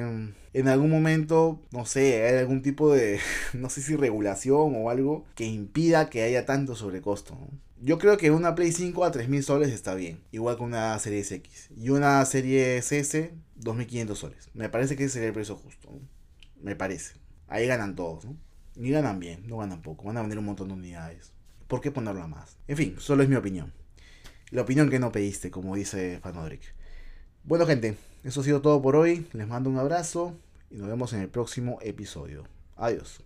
en 0.52 0.68
algún 0.68 0.90
momento, 0.90 1.62
no 1.70 1.86
sé, 1.86 2.26
hay 2.26 2.38
algún 2.38 2.62
tipo 2.62 2.92
de, 2.92 3.20
no 3.54 3.70
sé 3.70 3.82
si 3.82 3.96
regulación 3.96 4.74
o 4.76 4.90
algo 4.90 5.24
que 5.34 5.44
impida 5.44 6.10
que 6.10 6.22
haya 6.22 6.46
tanto 6.46 6.74
sobrecosto, 6.74 7.34
¿no? 7.34 7.48
Yo 7.82 7.98
creo 7.98 8.18
que 8.18 8.30
una 8.30 8.54
Play 8.54 8.72
5 8.72 9.04
a 9.04 9.10
3000 9.10 9.42
soles 9.42 9.72
está 9.72 9.94
bien. 9.94 10.20
Igual 10.32 10.58
que 10.58 10.62
una 10.64 10.98
serie 10.98 11.20
X. 11.20 11.70
Y 11.74 11.88
una 11.88 12.22
serie 12.26 12.76
S, 12.76 13.32
2500 13.56 14.18
soles. 14.18 14.50
Me 14.52 14.68
parece 14.68 14.96
que 14.96 15.04
ese 15.04 15.14
sería 15.14 15.28
el 15.28 15.34
precio 15.34 15.56
justo. 15.56 15.88
Me 16.60 16.76
parece. 16.76 17.14
Ahí 17.48 17.66
ganan 17.66 17.96
todos, 17.96 18.26
¿no? 18.26 18.36
Ni 18.76 18.90
ganan 18.90 19.18
bien, 19.18 19.46
no 19.46 19.56
ganan 19.56 19.80
poco. 19.80 20.04
Van 20.04 20.18
a 20.18 20.20
vender 20.20 20.38
un 20.38 20.44
montón 20.44 20.68
de 20.68 20.74
unidades. 20.74 21.32
¿Por 21.70 21.80
qué 21.80 21.92
ponerlo 21.92 22.24
a 22.24 22.26
más? 22.26 22.56
En 22.66 22.76
fin, 22.76 22.96
solo 22.98 23.22
es 23.22 23.28
mi 23.28 23.36
opinión. 23.36 23.72
La 24.50 24.62
opinión 24.62 24.90
que 24.90 24.98
no 24.98 25.12
pediste, 25.12 25.52
como 25.52 25.76
dice 25.76 26.18
Fanodric. 26.20 26.62
Bueno, 27.44 27.64
gente, 27.64 27.96
eso 28.24 28.40
ha 28.40 28.44
sido 28.44 28.60
todo 28.60 28.82
por 28.82 28.96
hoy. 28.96 29.28
Les 29.34 29.46
mando 29.46 29.70
un 29.70 29.78
abrazo 29.78 30.36
y 30.68 30.78
nos 30.78 30.88
vemos 30.88 31.12
en 31.12 31.20
el 31.20 31.28
próximo 31.28 31.78
episodio. 31.80 32.42
Adiós. 32.76 33.22